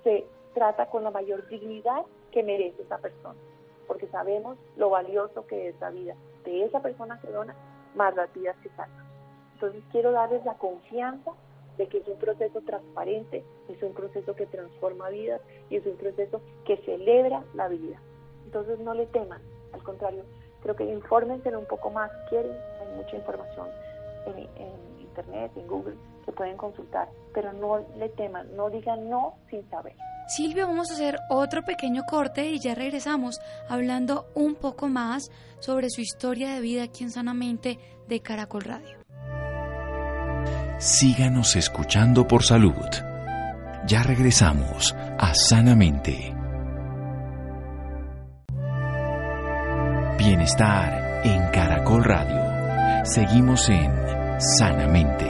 se 0.03 0.25
trata 0.53 0.87
con 0.87 1.03
la 1.03 1.11
mayor 1.11 1.47
dignidad 1.47 2.03
que 2.31 2.43
merece 2.43 2.81
esa 2.81 2.97
persona, 2.97 3.39
porque 3.87 4.07
sabemos 4.07 4.57
lo 4.75 4.89
valioso 4.89 5.45
que 5.45 5.69
es 5.69 5.79
la 5.79 5.91
vida 5.91 6.15
de 6.43 6.65
esa 6.65 6.81
persona 6.81 7.19
que 7.21 7.31
dona, 7.31 7.55
más 7.95 8.15
las 8.15 8.33
vidas 8.33 8.57
que 8.63 8.69
saca. 8.69 9.05
Entonces 9.53 9.83
quiero 9.91 10.11
darles 10.11 10.43
la 10.45 10.55
confianza 10.55 11.31
de 11.77 11.87
que 11.87 11.97
es 11.99 12.07
un 12.07 12.17
proceso 12.17 12.61
transparente, 12.61 13.43
es 13.69 13.81
un 13.81 13.93
proceso 13.93 14.35
que 14.35 14.45
transforma 14.45 15.09
vidas 15.09 15.41
y 15.69 15.77
es 15.77 15.85
un 15.85 15.97
proceso 15.97 16.41
que 16.65 16.77
celebra 16.77 17.43
la 17.53 17.67
vida. 17.67 18.01
Entonces 18.45 18.79
no 18.79 18.93
le 18.93 19.07
teman, 19.07 19.41
al 19.73 19.83
contrario, 19.83 20.23
creo 20.61 20.75
que 20.75 20.85
infórmense 20.85 21.55
un 21.55 21.65
poco 21.65 21.89
más, 21.91 22.11
quieren, 22.29 22.51
hay 22.51 22.95
mucha 22.95 23.15
información 23.15 23.67
en, 24.25 24.37
internet, 24.99 25.51
en 25.55 25.67
Google, 25.67 25.95
que 26.25 26.31
pueden 26.31 26.57
consultar, 26.57 27.09
pero 27.33 27.53
no 27.53 27.85
le 27.97 28.09
teman, 28.09 28.55
no 28.55 28.69
digan 28.69 29.09
no 29.09 29.35
sin 29.49 29.67
saber. 29.69 29.93
Silvia, 30.27 30.65
vamos 30.65 30.89
a 30.89 30.93
hacer 30.93 31.17
otro 31.29 31.63
pequeño 31.63 32.03
corte 32.09 32.47
y 32.47 32.59
ya 32.59 32.73
regresamos 32.73 33.39
hablando 33.69 34.25
un 34.33 34.55
poco 34.55 34.87
más 34.87 35.29
sobre 35.59 35.89
su 35.89 36.01
historia 36.01 36.55
de 36.55 36.61
vida 36.61 36.83
aquí 36.83 37.03
en 37.03 37.11
Sanamente 37.11 37.77
de 38.07 38.21
Caracol 38.21 38.63
Radio. 38.63 39.02
Síganos 40.83 41.55
escuchando 41.55 42.27
por 42.27 42.43
salud. 42.43 42.75
Ya 43.87 44.03
regresamos 44.03 44.93
a 45.17 45.33
Sanamente. 45.33 46.35
Bienestar 50.17 51.21
en 51.23 51.49
Caracol 51.53 52.03
Radio. 52.03 53.05
Seguimos 53.05 53.69
en 53.69 53.93
Sanamente. 54.41 55.29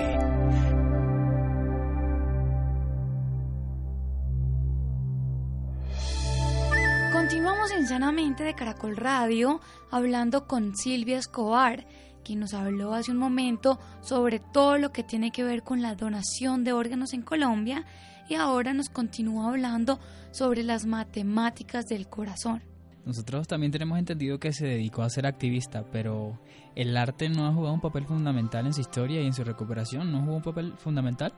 Continuamos 7.14 7.72
en 7.78 7.88
Sanamente 7.88 8.44
de 8.44 8.56
Caracol 8.56 8.98
Radio 8.98 9.62
hablando 9.92 10.48
con 10.48 10.76
Silvia 10.76 11.20
Escobar, 11.20 11.86
quien 12.24 12.40
nos 12.40 12.54
habló 12.54 12.94
hace 12.94 13.12
un 13.12 13.18
momento 13.18 13.80
sobre 14.02 14.40
todo 14.40 14.78
lo 14.78 14.92
que 14.92 15.04
tiene 15.04 15.32
que 15.32 15.44
ver 15.44 15.64
con 15.64 15.82
la 15.82 15.96
donación 15.96 16.64
de 16.64 16.74
órganos 16.74 17.14
en 17.14 17.22
Colombia 17.22 17.86
y 18.30 18.36
ahora 18.36 18.74
nos 18.74 18.90
continúa 18.90 19.50
hablando 19.50 20.00
sobre 20.32 20.64
las 20.64 20.86
matemáticas 20.86 21.86
del 21.88 22.08
corazón. 22.08 22.62
Nosotros 23.06 23.48
también 23.48 23.72
tenemos 23.72 24.00
entendido 24.00 24.40
que 24.40 24.54
se 24.54 24.66
dedicó 24.66 25.02
a 25.02 25.10
ser 25.10 25.26
activista, 25.26 25.84
pero 25.92 26.40
¿el 26.74 26.96
arte 26.96 27.28
no 27.28 27.46
ha 27.46 27.54
jugado 27.54 27.74
un 27.74 27.82
papel 27.82 28.06
fundamental 28.06 28.66
en 28.66 28.74
su 28.74 28.80
historia 28.80 29.22
y 29.22 29.26
en 29.26 29.34
su 29.34 29.44
recuperación? 29.44 30.12
¿No 30.12 30.22
jugó 30.22 30.38
un 30.38 30.42
papel 30.42 30.74
fundamental? 30.78 31.34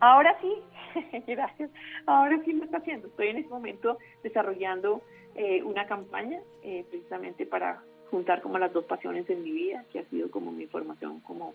Ahora 0.00 0.36
sí, 0.40 0.52
gracias. 1.26 1.70
Ahora 2.06 2.40
sí 2.44 2.52
lo 2.52 2.64
está 2.64 2.78
haciendo. 2.78 3.08
Estoy 3.08 3.28
en 3.28 3.38
este 3.38 3.50
momento 3.50 3.98
desarrollando 4.22 5.02
eh, 5.34 5.62
una 5.64 5.86
campaña 5.86 6.40
eh, 6.62 6.84
precisamente 6.88 7.46
para 7.46 7.82
juntar 8.10 8.40
como 8.42 8.58
las 8.58 8.72
dos 8.72 8.84
pasiones 8.84 9.28
en 9.30 9.42
mi 9.42 9.52
vida, 9.52 9.84
que 9.92 10.00
ha 10.00 10.04
sido 10.06 10.30
como 10.30 10.52
mi 10.52 10.66
formación 10.66 11.20
como 11.20 11.54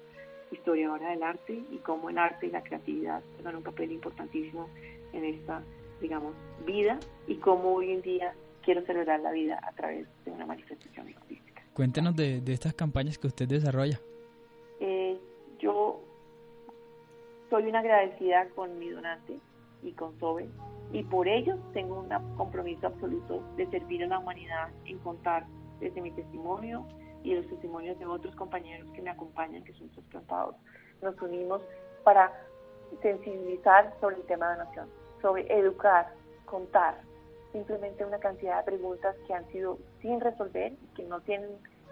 historiadora 0.52 1.10
del 1.10 1.24
arte 1.24 1.64
y 1.72 1.78
como 1.78 2.10
el 2.10 2.18
arte 2.18 2.48
y 2.48 2.52
la 2.52 2.62
creatividad 2.62 3.24
juegan 3.36 3.56
un 3.56 3.64
papel 3.64 3.92
importantísimo 3.92 4.70
en 5.12 5.26
esta, 5.26 5.64
digamos, 6.00 6.34
vida 6.66 7.00
y 7.28 7.36
cómo 7.36 7.74
hoy 7.74 7.92
en 7.92 8.02
día 8.02 8.34
quiero 8.64 8.82
celebrar 8.86 9.20
la 9.20 9.32
vida 9.32 9.60
a 9.64 9.72
través 9.74 10.08
de 10.26 10.32
una 10.32 10.46
manifestación 10.46 11.08
artística. 11.08 11.64
Cuéntenos 11.74 12.16
de, 12.16 12.42
estas 12.48 12.74
campañas 12.74 13.18
que 13.18 13.28
usted 13.28 13.48
desarrolla. 13.48 14.00
Eh, 14.80 15.18
yo 15.60 16.02
soy 17.50 17.64
una 17.64 17.80
agradecida 17.80 18.48
con 18.50 18.78
mi 18.78 18.90
donante 18.90 19.40
y 19.82 19.92
con 19.92 20.18
SOBE 20.20 20.48
y 20.92 21.04
por 21.04 21.28
ello 21.28 21.58
tengo 21.74 22.00
un 22.00 22.36
compromiso 22.36 22.88
absoluto 22.88 23.44
de 23.58 23.68
servir 23.68 24.04
a 24.04 24.08
la 24.08 24.20
humanidad 24.20 24.70
en 24.86 25.00
contar 25.00 25.46
desde 25.84 26.02
mi 26.02 26.12
testimonio 26.12 26.86
y 27.24 27.36
los 27.36 27.48
testimonios 27.48 27.98
de 28.00 28.06
otros 28.06 28.36
compañeros 28.36 28.90
que 28.94 29.02
me 29.02 29.10
acompañan, 29.10 29.64
que 29.64 29.74
son 29.74 29.90
trasplantados. 29.90 30.56
Nos 31.02 31.20
unimos 31.22 31.62
para 32.04 32.32
sensibilizar 33.02 33.94
sobre 34.00 34.18
el 34.18 34.24
tema 34.24 34.50
de 34.52 34.58
donación, 34.58 34.90
sobre 35.22 35.52
educar, 35.58 36.14
contar, 36.46 36.96
simplemente 37.52 38.04
una 38.04 38.20
cantidad 38.20 38.58
de 38.60 38.64
preguntas 38.64 39.16
que 39.26 39.34
han 39.34 39.48
sido 39.52 39.78
sin 40.02 40.20
resolver 40.20 40.74
y 40.74 40.88
que 40.96 41.04
no 41.04 41.22
tienen 41.22 41.50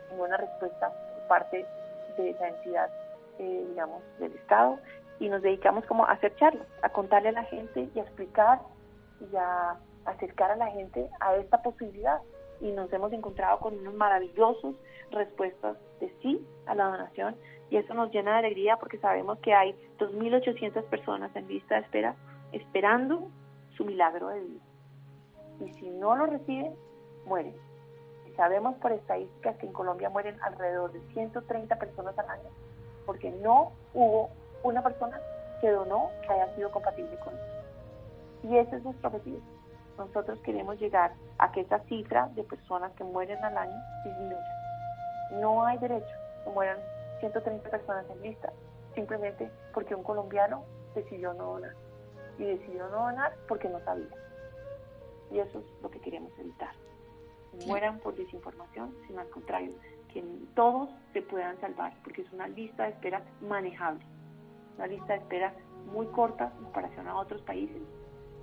ninguna 0.10 0.38
respuesta 0.38 0.90
por 0.90 1.28
parte 1.28 1.66
de 2.18 2.30
esa 2.32 2.48
entidad, 2.50 2.90
eh, 3.40 3.66
digamos, 3.70 4.02
del 4.20 4.34
Estado. 4.34 4.80
Y 5.20 5.30
nos 5.30 5.42
dedicamos 5.42 5.86
como 5.86 6.06
a 6.06 6.12
hacer 6.12 6.36
charlas, 6.36 6.68
a 6.82 6.90
contarle 6.90 7.30
a 7.30 7.34
la 7.34 7.44
gente 7.44 7.90
y 7.94 8.00
a 8.00 8.04
explicar 8.04 8.60
y 9.32 9.36
a 9.36 9.78
acercar 10.06 10.52
a 10.52 10.56
la 10.56 10.68
gente 10.68 11.08
a 11.20 11.36
esta 11.36 11.62
posibilidad. 11.62 12.20
Y 12.62 12.72
nos 12.72 12.92
hemos 12.94 13.12
encontrado 13.12 13.60
con 13.60 13.78
unas 13.78 13.94
maravillosas 13.94 14.76
respuestas 15.12 15.78
de 16.00 16.14
sí 16.22 16.46
a 16.66 16.76
la 16.76 16.86
donación 16.86 17.36
y 17.70 17.78
eso 17.78 17.94
nos 17.94 18.12
llena 18.12 18.34
de 18.34 18.40
alegría 18.40 18.78
porque 18.78 18.98
sabemos 18.98 19.40
que 19.40 19.54
hay 19.54 19.76
2.800 19.98 20.84
personas 20.86 21.36
en 21.36 21.48
lista 21.48 21.76
de 21.76 21.82
espera 21.82 22.16
esperando 22.52 23.30
su 23.76 23.86
milagro 23.86 24.30
de 24.30 24.40
vida 24.42 24.62
y 25.62 25.74
si 25.74 25.90
no 25.90 26.16
lo 26.16 26.26
reciben, 26.26 26.74
mueren. 27.26 27.56
sabemos 28.36 28.76
por 28.78 28.92
estadísticas 28.92 29.58
que 29.58 29.68
en 29.68 29.74
Colombia 29.74 30.10
mueren 30.10 30.36
alrededor 30.42 30.92
de 30.92 31.02
130 31.14 31.76
personas 31.78 32.18
al 32.18 32.30
año 32.30 32.50
porque 33.06 33.32
no 33.32 33.72
hubo 33.94 34.30
una 34.64 34.82
persona 34.82 35.20
que 35.60 35.70
donó 35.70 36.10
que 36.24 36.34
haya 36.34 36.56
sido 36.56 36.72
compatible 36.72 37.16
con 37.24 37.34
eso. 37.34 38.50
Y 38.50 38.58
ese 38.58 38.78
es 38.78 38.84
nuestro 38.84 39.10
objetivo. 39.10 39.40
Nosotros 40.02 40.40
queremos 40.40 40.80
llegar 40.80 41.14
a 41.38 41.52
que 41.52 41.62
esa 41.62 41.78
cifra 41.82 42.28
de 42.34 42.44
personas 42.44 42.92
que 42.94 43.04
mueren 43.04 43.38
al 43.46 43.56
año 43.56 43.78
disminuya. 44.04 44.56
No 45.40 45.64
hay 45.64 45.78
derecho 45.78 46.16
que 46.44 46.50
mueran 46.50 46.80
130 47.20 47.70
personas 47.70 48.10
en 48.10 48.22
lista, 48.24 48.52
simplemente 48.96 49.52
porque 49.76 49.94
un 49.94 50.02
colombiano 50.02 50.64
decidió 50.96 51.34
no 51.34 51.54
donar. 51.54 51.76
Y 52.40 52.46
decidió 52.46 52.90
no 52.90 52.98
donar 52.98 53.36
porque 53.48 53.70
no 53.70 53.80
sabía. 53.82 54.10
Y 55.30 55.38
eso 55.38 55.60
es 55.60 55.66
lo 55.84 55.92
que 55.92 56.00
queremos 56.00 56.32
evitar. 56.40 56.74
mueran 57.68 58.00
por 58.00 58.16
desinformación, 58.16 58.96
sino 59.06 59.22
al 59.22 59.30
contrario, 59.30 59.74
que 60.12 60.24
todos 60.56 60.90
se 61.14 61.22
puedan 61.22 61.60
salvar, 61.62 61.94
porque 62.04 62.24
es 62.24 62.32
una 62.34 62.48
lista 62.48 62.84
de 62.84 62.90
espera 62.90 63.22
manejable, 63.42 64.04
una 64.78 64.88
lista 64.88 65.14
de 65.14 65.20
espera 65.20 65.54
muy 65.94 66.08
corta 66.08 66.52
en 66.58 66.64
comparación 66.64 67.08
a 67.08 67.18
otros 67.18 67.42
países. 67.44 67.82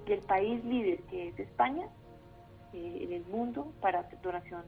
Y 0.08 0.12
el 0.12 0.20
país 0.20 0.64
líder, 0.64 1.02
que 1.02 1.28
es 1.28 1.38
España, 1.38 1.86
eh, 2.72 2.98
en 3.02 3.12
el 3.12 3.26
mundo 3.26 3.74
para 3.82 4.08
donación 4.22 4.62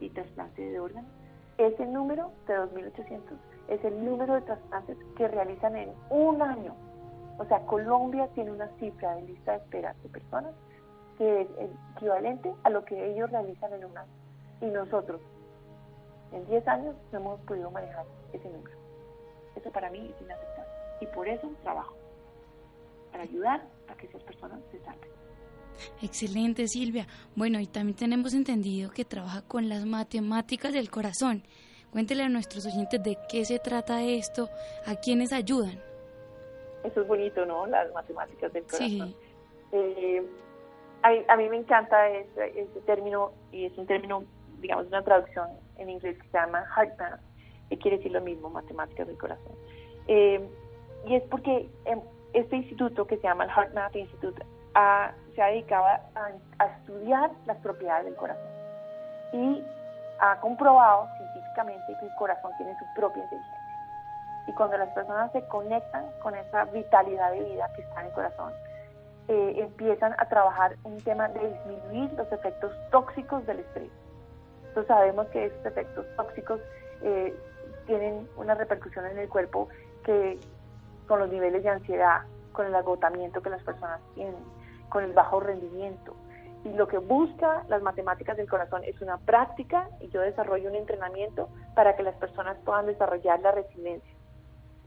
y 0.00 0.08
trasplante 0.08 0.62
de 0.62 0.80
órganos, 0.80 1.10
ese 1.58 1.84
número 1.84 2.32
de 2.46 2.54
2.800 2.54 3.20
es 3.68 3.84
el 3.84 4.02
número 4.02 4.32
de 4.34 4.40
trasplantes 4.40 4.96
que 5.14 5.28
realizan 5.28 5.76
en 5.76 5.92
un 6.08 6.40
año. 6.40 6.74
O 7.36 7.44
sea, 7.44 7.60
Colombia 7.66 8.28
tiene 8.34 8.50
una 8.50 8.68
cifra 8.78 9.16
de 9.16 9.22
lista 9.22 9.52
de 9.52 9.58
espera 9.58 9.94
de 10.02 10.08
personas 10.08 10.54
que 11.18 11.42
es 11.42 11.48
equivalente 11.96 12.54
a 12.64 12.70
lo 12.70 12.82
que 12.86 13.12
ellos 13.12 13.30
realizan 13.30 13.74
en 13.74 13.84
un 13.84 13.98
año. 13.98 14.12
Y 14.62 14.66
nosotros, 14.66 15.20
en 16.32 16.46
10 16.46 16.66
años, 16.66 16.96
no 17.12 17.18
hemos 17.18 17.40
podido 17.40 17.70
manejar 17.70 18.06
ese 18.32 18.48
número. 18.48 18.76
Eso 19.54 19.70
para 19.70 19.90
mí 19.90 19.98
es 19.98 20.22
inaceptable. 20.22 20.70
Y 21.02 21.06
por 21.06 21.28
eso 21.28 21.50
trabajo, 21.62 21.94
para 23.12 23.24
ayudar 23.24 23.60
a 23.88 23.94
que 23.96 24.06
esas 24.06 24.22
personas 24.22 24.60
se 24.70 24.78
salven. 24.80 25.08
Excelente, 26.02 26.66
Silvia. 26.68 27.06
Bueno, 27.36 27.60
y 27.60 27.66
también 27.66 27.96
tenemos 27.96 28.34
entendido 28.34 28.90
que 28.90 29.04
trabaja 29.04 29.42
con 29.42 29.68
las 29.68 29.84
matemáticas 29.84 30.72
del 30.72 30.90
corazón. 30.90 31.42
Cuéntele 31.92 32.24
a 32.24 32.28
nuestros 32.28 32.66
oyentes 32.66 33.02
de 33.02 33.16
qué 33.30 33.44
se 33.44 33.58
trata 33.58 34.02
esto, 34.02 34.48
a 34.86 34.94
quiénes 34.96 35.32
ayudan. 35.32 35.78
Eso 36.84 37.00
es 37.02 37.08
bonito, 37.08 37.44
¿no? 37.46 37.66
Las 37.66 37.92
matemáticas 37.92 38.52
del 38.52 38.64
corazón. 38.64 38.88
Sí. 38.88 39.16
Eh, 39.72 40.22
a, 41.02 41.36
mí 41.36 41.48
me 41.48 41.56
encanta 41.56 42.08
ese, 42.08 42.80
término 42.86 43.32
y 43.52 43.66
es 43.66 43.78
un 43.78 43.86
término, 43.86 44.24
digamos, 44.60 44.86
una 44.88 45.02
traducción 45.02 45.48
en 45.76 45.90
inglés 45.90 46.16
que 46.18 46.28
se 46.28 46.38
llama 46.38 46.64
heart 46.76 46.98
math, 46.98 47.20
que 47.68 47.78
quiere 47.78 47.96
decir 47.98 48.12
lo 48.12 48.20
mismo, 48.20 48.50
matemáticas 48.50 49.06
del 49.06 49.16
corazón. 49.16 49.52
Eh, 50.08 50.46
y 51.06 51.14
es 51.14 51.22
porque 51.24 51.68
em, 51.84 52.00
este 52.32 52.56
instituto 52.56 53.06
que 53.06 53.16
se 53.16 53.22
llama 53.22 53.44
el 53.44 53.50
Heart 53.50 53.74
Math 53.74 53.96
Institute 53.96 54.44
se 55.34 55.42
ha 55.42 55.46
dedicado 55.46 55.86
a, 55.86 56.66
estudiar 56.78 57.30
las 57.46 57.56
propiedades 57.58 58.04
del 58.04 58.16
corazón 58.16 58.46
y 59.32 59.64
ha 60.20 60.40
comprobado 60.40 61.08
científicamente 61.16 61.84
que 61.98 62.06
el 62.06 62.14
corazón 62.16 62.52
tiene 62.56 62.76
su 62.78 62.84
propia 62.94 63.22
inteligencia. 63.22 63.58
Y 64.46 64.52
cuando 64.52 64.78
las 64.78 64.88
personas 64.90 65.30
se 65.32 65.46
conectan 65.46 66.06
con 66.22 66.34
esa 66.34 66.64
vitalidad 66.66 67.32
de 67.32 67.44
vida 67.44 67.70
que 67.76 67.82
está 67.82 68.00
en 68.00 68.06
el 68.06 68.12
corazón, 68.12 68.52
eh, 69.28 69.54
empiezan 69.58 70.14
a 70.18 70.26
trabajar 70.26 70.76
un 70.84 70.98
tema 71.02 71.28
de 71.28 71.48
disminuir 71.48 72.12
los 72.14 72.32
efectos 72.32 72.72
tóxicos 72.90 73.44
del 73.46 73.60
estrés. 73.60 73.90
Entonces 74.68 74.88
sabemos 74.88 75.26
que 75.28 75.46
esos 75.46 75.66
efectos 75.66 76.06
tóxicos 76.16 76.60
eh, 77.02 77.34
tienen 77.86 78.28
una 78.36 78.54
repercusión 78.54 79.06
en 79.06 79.18
el 79.18 79.28
cuerpo 79.28 79.68
que 80.04 80.38
con 81.08 81.18
los 81.18 81.30
niveles 81.30 81.64
de 81.64 81.70
ansiedad, 81.70 82.22
con 82.52 82.66
el 82.66 82.74
agotamiento 82.74 83.42
que 83.42 83.50
las 83.50 83.62
personas 83.62 84.00
tienen, 84.14 84.44
con 84.90 85.02
el 85.02 85.12
bajo 85.12 85.40
rendimiento. 85.40 86.14
Y 86.64 86.72
lo 86.72 86.86
que 86.86 86.98
busca 86.98 87.64
las 87.68 87.82
matemáticas 87.82 88.36
del 88.36 88.48
corazón 88.48 88.82
es 88.84 89.00
una 89.00 89.16
práctica 89.18 89.88
y 90.00 90.08
yo 90.08 90.20
desarrollo 90.20 90.68
un 90.68 90.76
entrenamiento 90.76 91.48
para 91.74 91.96
que 91.96 92.02
las 92.02 92.14
personas 92.16 92.56
puedan 92.64 92.86
desarrollar 92.86 93.40
la 93.40 93.52
resiliencia. 93.52 94.12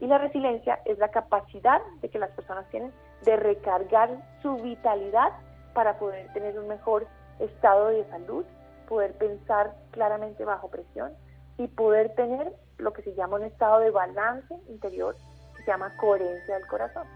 Y 0.00 0.06
la 0.06 0.18
resiliencia 0.18 0.80
es 0.84 0.98
la 0.98 1.10
capacidad 1.10 1.80
de 2.00 2.08
que 2.08 2.18
las 2.18 2.30
personas 2.30 2.68
tienen 2.70 2.92
de 3.24 3.36
recargar 3.36 4.10
su 4.42 4.56
vitalidad 4.56 5.32
para 5.74 5.98
poder 5.98 6.32
tener 6.32 6.58
un 6.58 6.68
mejor 6.68 7.06
estado 7.38 7.88
de 7.88 8.04
salud, 8.10 8.44
poder 8.88 9.14
pensar 9.14 9.74
claramente 9.92 10.44
bajo 10.44 10.68
presión 10.68 11.12
y 11.56 11.68
poder 11.68 12.14
tener 12.14 12.52
lo 12.78 12.92
que 12.92 13.02
se 13.02 13.14
llama 13.14 13.36
un 13.36 13.44
estado 13.44 13.80
de 13.80 13.90
balance 13.90 14.54
interior 14.68 15.16
se 15.64 15.70
llama 15.70 15.96
coherencia 15.96 16.54
del 16.54 16.66
corazón. 16.66 17.06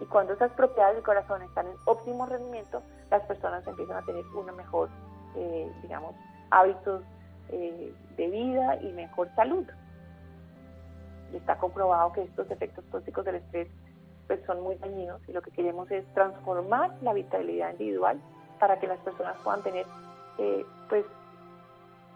Y 0.00 0.04
cuando 0.06 0.34
esas 0.34 0.52
propiedades 0.52 0.96
del 0.96 1.04
corazón 1.04 1.42
están 1.42 1.66
en 1.66 1.74
óptimo 1.84 2.26
rendimiento, 2.26 2.82
las 3.10 3.22
personas 3.22 3.66
empiezan 3.66 3.96
a 3.96 4.02
tener 4.02 4.24
una 4.34 4.52
mejor, 4.52 4.88
eh, 5.34 5.72
digamos, 5.82 6.14
hábitos 6.50 7.02
eh, 7.50 7.92
de 8.16 8.26
vida 8.28 8.76
y 8.82 8.92
mejor 8.92 9.28
salud 9.34 9.66
está 11.36 11.58
comprobado 11.58 12.12
que 12.12 12.22
estos 12.22 12.50
efectos 12.50 12.84
tóxicos 12.90 13.24
del 13.24 13.36
estrés 13.36 13.68
pues 14.26 14.40
son 14.46 14.60
muy 14.62 14.76
dañinos 14.76 15.20
y 15.28 15.32
lo 15.32 15.42
que 15.42 15.50
queremos 15.50 15.90
es 15.90 16.04
transformar 16.14 16.96
la 17.02 17.12
vitalidad 17.12 17.72
individual 17.72 18.20
para 18.58 18.78
que 18.78 18.86
las 18.86 18.98
personas 19.00 19.36
puedan 19.42 19.62
tener 19.62 19.86
eh, 20.38 20.64
pues 20.88 21.04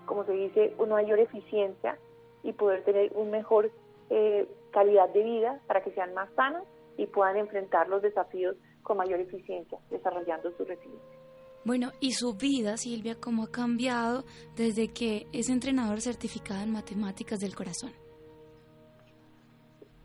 como 0.06 0.24
se 0.24 0.32
dice 0.32 0.74
una 0.78 0.94
mayor 0.94 1.18
eficiencia 1.18 1.96
y 2.42 2.52
poder 2.52 2.84
tener 2.84 3.12
un 3.14 3.30
mejor 3.30 3.70
eh, 4.14 4.46
calidad 4.70 5.08
de 5.08 5.22
vida 5.22 5.60
para 5.66 5.82
que 5.82 5.90
sean 5.92 6.12
más 6.14 6.30
sanas 6.34 6.64
y 6.96 7.06
puedan 7.06 7.36
enfrentar 7.36 7.88
los 7.88 8.02
desafíos 8.02 8.56
con 8.82 8.98
mayor 8.98 9.20
eficiencia 9.20 9.78
desarrollando 9.90 10.50
su 10.56 10.64
resiliencia. 10.64 11.18
Bueno, 11.64 11.92
y 12.00 12.12
su 12.12 12.34
vida, 12.34 12.76
Silvia, 12.76 13.14
¿cómo 13.20 13.44
ha 13.44 13.50
cambiado 13.50 14.24
desde 14.56 14.92
que 14.92 15.26
es 15.32 15.48
entrenador 15.48 16.00
certificado 16.00 16.62
en 16.62 16.72
matemáticas 16.72 17.38
del 17.38 17.54
corazón? 17.54 17.92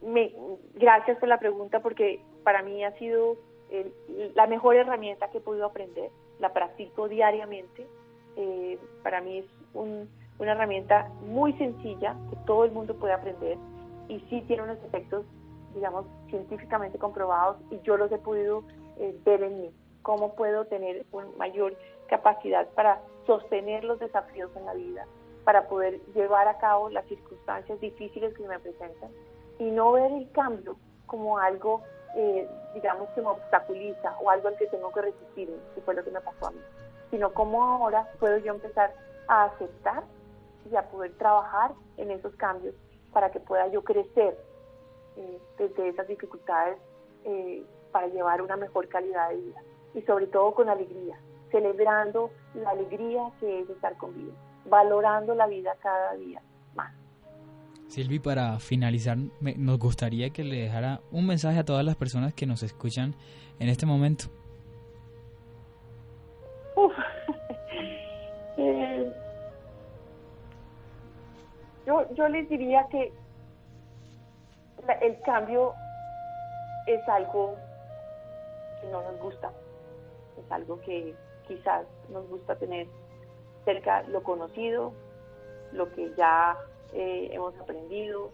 me, 0.07 0.31
gracias 0.75 1.17
por 1.17 1.27
la 1.27 1.39
pregunta 1.39 1.81
porque 1.81 2.21
para 2.43 2.63
mí 2.63 2.83
ha 2.83 2.91
sido 2.97 3.35
la 4.35 4.47
mejor 4.47 4.77
herramienta 4.77 5.29
que 5.29 5.39
he 5.39 5.41
podido 5.41 5.65
aprender. 5.65 6.09
La 6.39 6.53
practico 6.53 7.09
diariamente. 7.09 7.85
Eh, 8.37 8.79
para 9.03 9.19
mí 9.19 9.39
es 9.39 9.45
una 9.73 10.51
herramienta 10.51 11.09
muy 11.25 11.53
sencilla 11.53 12.15
que 12.29 12.37
todo 12.45 12.63
el 12.63 12.71
mundo 12.71 12.95
puede 12.95 13.13
aprender 13.13 13.57
y 14.07 14.19
sí 14.29 14.41
tiene 14.47 14.63
unos 14.63 14.77
efectos, 14.83 15.25
digamos, 15.73 16.05
científicamente 16.29 16.97
comprobados 16.97 17.57
y 17.71 17.79
yo 17.81 17.97
los 17.97 18.11
he 18.11 18.17
podido 18.17 18.63
eh, 18.97 19.17
ver 19.25 19.43
en 19.43 19.61
mí. 19.61 19.71
Cómo 20.01 20.35
puedo 20.35 20.65
tener 20.65 21.05
una 21.11 21.27
mayor 21.37 21.75
capacidad 22.07 22.67
para 22.69 23.01
sostener 23.25 23.83
los 23.83 23.99
desafíos 23.99 24.49
en 24.55 24.65
la 24.65 24.73
vida, 24.73 25.05
para 25.43 25.67
poder 25.67 25.99
llevar 26.13 26.47
a 26.47 26.57
cabo 26.57 26.89
las 26.89 27.05
circunstancias 27.07 27.79
difíciles 27.81 28.33
que 28.33 28.47
me 28.47 28.59
presentan 28.59 29.11
y 29.59 29.69
no 29.71 29.91
ver 29.91 30.11
el 30.11 30.31
cambio 30.31 30.77
como 31.05 31.37
algo, 31.37 31.81
eh, 32.15 32.47
digamos, 32.73 33.09
que 33.09 33.21
me 33.21 33.27
obstaculiza 33.27 34.17
o 34.21 34.29
algo 34.29 34.47
al 34.47 34.57
que 34.57 34.67
tengo 34.67 34.91
que 34.91 35.01
resistirme, 35.01 35.57
que 35.75 35.81
fue 35.81 35.93
lo 35.93 36.03
que 36.03 36.11
me 36.11 36.21
pasó 36.21 36.47
a 36.47 36.51
mí, 36.51 36.59
sino 37.11 37.33
cómo 37.33 37.63
ahora 37.63 38.07
puedo 38.19 38.37
yo 38.37 38.53
empezar 38.53 38.93
a 39.27 39.45
aceptar 39.45 40.03
y 40.71 40.75
a 40.75 40.83
poder 40.83 41.13
trabajar 41.17 41.71
en 41.97 42.11
esos 42.11 42.35
cambios 42.35 42.75
para 43.11 43.31
que 43.31 43.39
pueda 43.39 43.67
yo 43.67 43.83
crecer 43.83 44.37
eh, 45.15 45.39
desde 45.57 45.89
esas 45.89 46.07
dificultades 46.07 46.77
eh, 47.25 47.63
para 47.91 48.07
llevar 48.07 48.41
una 48.41 48.55
mejor 48.55 48.87
calidad 48.87 49.29
de 49.29 49.37
vida 49.37 49.61
y 49.95 50.01
sobre 50.01 50.27
todo 50.27 50.53
con 50.53 50.69
alegría, 50.69 51.17
celebrando 51.51 52.31
la 52.53 52.71
alegría 52.71 53.31
que 53.39 53.61
es 53.61 53.69
estar 53.69 53.97
con 53.97 54.13
vida, 54.13 54.33
valorando 54.65 55.33
la 55.33 55.47
vida 55.47 55.75
cada 55.81 56.13
día 56.15 56.41
más. 56.75 56.93
Silvi, 57.87 58.19
para 58.19 58.59
finalizar, 58.59 59.17
nos 59.39 59.79
gustaría 59.79 60.29
que 60.29 60.43
le 60.43 60.57
dejara 60.61 61.01
un 61.11 61.25
mensaje 61.25 61.57
a 61.57 61.65
todas 61.65 61.85
las 61.85 61.95
personas 61.95 62.33
que 62.33 62.45
nos 62.45 62.61
escuchan 62.63 63.15
en 63.59 63.69
este 63.69 63.85
momento. 63.85 64.25
Eh, 68.59 69.13
yo, 71.87 72.05
yo 72.13 72.27
les 72.27 72.49
diría 72.49 72.85
que 72.91 73.13
el 75.01 75.21
cambio 75.21 75.73
es 76.85 77.07
algo 77.07 77.55
que 78.81 78.87
no 78.89 79.01
nos 79.01 79.19
gusta, 79.21 79.51
es 80.37 80.51
algo 80.51 80.79
que 80.81 81.15
quizás 81.47 81.87
nos 82.09 82.27
gusta 82.27 82.57
tener 82.57 82.87
cerca 83.63 84.03
lo 84.03 84.21
conocido, 84.21 84.91
lo 85.71 85.89
que 85.93 86.13
ya 86.15 86.57
eh, 86.93 87.29
hemos 87.31 87.57
aprendido. 87.57 88.31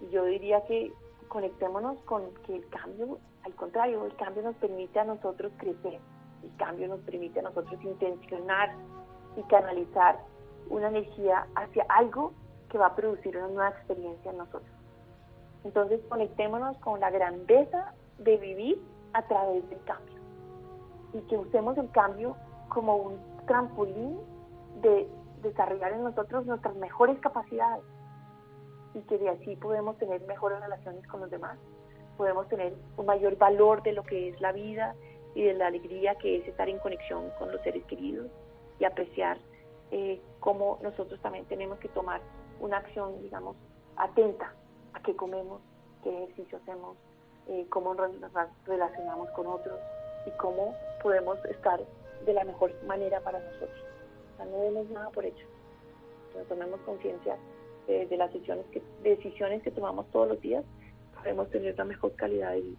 Y 0.00 0.10
yo 0.10 0.24
diría 0.24 0.64
que 0.66 0.92
conectémonos 1.28 1.98
con 2.00 2.34
que 2.46 2.56
el 2.56 2.68
cambio, 2.68 3.18
al 3.44 3.54
contrario, 3.54 4.04
el 4.04 4.14
cambio 4.16 4.42
nos 4.42 4.56
permite 4.56 4.98
a 4.98 5.04
nosotros 5.04 5.52
crecer, 5.56 6.00
el 6.42 6.56
cambio 6.56 6.88
nos 6.88 7.00
permite 7.00 7.38
a 7.38 7.42
nosotros 7.42 7.80
intencionar 7.82 8.74
y 9.36 9.42
canalizar 9.44 10.18
una 10.68 10.88
energía 10.88 11.46
hacia 11.54 11.84
algo 11.88 12.32
que 12.76 12.80
va 12.80 12.88
a 12.88 12.94
producir 12.94 13.34
una 13.38 13.48
nueva 13.48 13.70
experiencia 13.70 14.30
en 14.30 14.36
nosotros. 14.36 14.70
Entonces 15.64 15.98
conectémonos 16.10 16.76
con 16.76 17.00
la 17.00 17.08
grandeza 17.10 17.94
de 18.18 18.36
vivir 18.36 18.78
a 19.14 19.22
través 19.22 19.66
del 19.70 19.82
cambio. 19.84 20.16
Y 21.14 21.22
que 21.22 21.38
usemos 21.38 21.78
el 21.78 21.90
cambio 21.90 22.36
como 22.68 22.96
un 22.96 23.18
trampolín 23.46 24.18
de 24.82 25.08
desarrollar 25.40 25.92
en 25.92 26.04
nosotros 26.04 26.44
nuestras 26.44 26.76
mejores 26.76 27.18
capacidades. 27.20 27.82
Y 28.92 29.00
que 29.00 29.16
de 29.16 29.30
así 29.30 29.56
podemos 29.56 29.96
tener 29.96 30.20
mejores 30.26 30.60
relaciones 30.60 31.06
con 31.06 31.20
los 31.20 31.30
demás, 31.30 31.56
podemos 32.18 32.46
tener 32.48 32.74
un 32.98 33.06
mayor 33.06 33.38
valor 33.38 33.82
de 33.84 33.92
lo 33.92 34.02
que 34.02 34.28
es 34.28 34.40
la 34.42 34.52
vida 34.52 34.94
y 35.34 35.44
de 35.44 35.54
la 35.54 35.68
alegría 35.68 36.16
que 36.16 36.36
es 36.36 36.46
estar 36.46 36.68
en 36.68 36.78
conexión 36.78 37.30
con 37.38 37.50
los 37.50 37.62
seres 37.62 37.86
queridos 37.86 38.26
y 38.78 38.84
apreciar 38.84 39.38
eh, 39.90 40.20
cómo 40.40 40.78
nosotros 40.82 41.18
también 41.22 41.46
tenemos 41.46 41.78
que 41.78 41.88
tomar 41.88 42.20
una 42.60 42.78
acción, 42.78 43.20
digamos, 43.22 43.56
atenta 43.96 44.52
a 44.92 45.00
qué 45.02 45.14
comemos, 45.14 45.60
qué 46.02 46.24
ejercicio 46.24 46.58
hacemos, 46.58 46.96
eh, 47.48 47.66
cómo 47.70 47.94
nos 47.94 48.10
relacionamos 48.66 49.30
con 49.30 49.46
otros 49.46 49.78
y 50.26 50.30
cómo 50.38 50.74
podemos 51.02 51.42
estar 51.46 51.80
de 52.24 52.32
la 52.32 52.44
mejor 52.44 52.72
manera 52.84 53.20
para 53.20 53.38
nosotros. 53.38 53.84
O 54.34 54.36
sea, 54.36 54.46
no 54.46 54.58
demos 54.58 54.88
nada 54.90 55.10
por 55.10 55.24
hecho. 55.24 55.46
Tomemos 56.48 56.80
conciencia 56.80 57.38
eh, 57.88 58.06
de 58.08 58.16
las 58.16 58.32
decisiones 58.32 58.66
que, 58.66 58.82
decisiones 59.02 59.62
que 59.62 59.70
tomamos 59.70 60.06
todos 60.10 60.28
los 60.28 60.40
días, 60.40 60.64
podemos 61.16 61.48
tener 61.50 61.76
la 61.78 61.84
mejor 61.84 62.14
calidad 62.14 62.52
de 62.52 62.60
vida. 62.60 62.78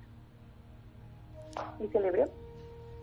Y 1.80 1.88
celebremos, 1.88 2.32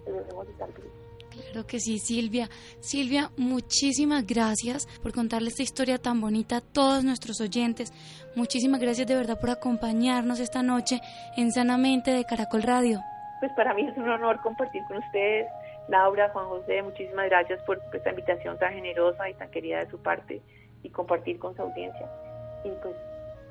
celebremos 0.05 0.49
estar 0.49 0.73
vivos. 0.75 1.04
Claro 1.35 1.67
que 1.67 1.81
sí, 1.81 1.99
Silvia. 1.99 2.49
Silvia, 2.81 3.31
muchísimas 3.37 4.27
gracias 4.27 4.87
por 5.03 5.13
contarle 5.13 5.49
esta 5.49 5.63
historia 5.63 5.99
tan 5.99 6.21
bonita 6.21 6.59
a 6.59 6.61
todos 6.61 7.05
nuestros 7.05 7.41
oyentes. 7.41 7.93
Muchísimas 8.37 8.81
gracias 8.81 9.07
de 9.07 9.15
verdad 9.15 9.39
por 9.41 9.51
acompañarnos 9.51 10.41
esta 10.41 10.63
noche 10.63 11.01
en 11.37 11.53
Sanamente 11.53 12.13
de 12.13 12.25
Caracol 12.25 12.63
Radio. 12.63 13.01
Pues 13.41 13.53
para 13.57 13.75
mí 13.75 13.87
es 13.87 13.97
un 13.97 14.09
honor 14.09 14.41
compartir 14.43 14.83
con 14.89 14.99
ustedes. 14.99 15.47
Laura, 15.89 16.31
Juan 16.31 16.47
José, 16.47 16.83
muchísimas 16.83 17.27
gracias 17.27 17.63
por 17.65 17.81
esta 17.93 18.11
invitación 18.11 18.59
tan 18.59 18.73
generosa 18.73 19.29
y 19.29 19.35
tan 19.35 19.51
querida 19.51 19.81
de 19.81 19.91
su 19.91 20.01
parte 20.01 20.41
y 20.83 20.91
compartir 20.91 21.39
con 21.39 21.55
su 21.55 21.63
audiencia. 21.63 22.09
Y 22.65 22.71
pues 22.83 22.95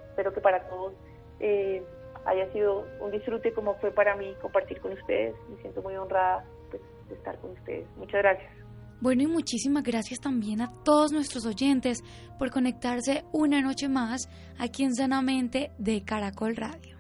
espero 0.10 0.34
que 0.34 0.42
para 0.42 0.62
todos 0.68 0.94
eh, 1.40 1.84
haya 2.26 2.52
sido 2.52 2.86
un 3.02 3.12
disfrute 3.12 3.54
como 3.54 3.76
fue 3.76 3.92
para 3.92 4.16
mí 4.16 4.34
compartir 4.42 4.80
con 4.82 4.94
ustedes. 4.94 5.36
Me 5.50 5.62
siento 5.62 5.82
muy 5.82 5.96
honrada 5.96 6.44
de 7.08 7.16
estar 7.16 7.38
con 7.40 7.52
ustedes. 7.52 7.88
Muchas 7.98 8.22
gracias. 8.22 8.52
Bueno, 9.02 9.24
y 9.24 9.28
muchísimas 9.28 9.84
gracias 9.84 10.20
también 10.22 10.62
a 10.62 10.72
todos 10.86 11.12
nuestros 11.12 11.46
oyentes 11.46 12.04
por 12.40 12.52
conectarse 12.52 13.26
una 13.34 13.62
noche 13.62 13.90
más 13.90 14.30
aquí 14.58 14.84
en 14.84 14.96
Sanamente 14.96 15.72
de 15.78 16.04
Caracol 16.04 16.56
Radio. 16.56 16.93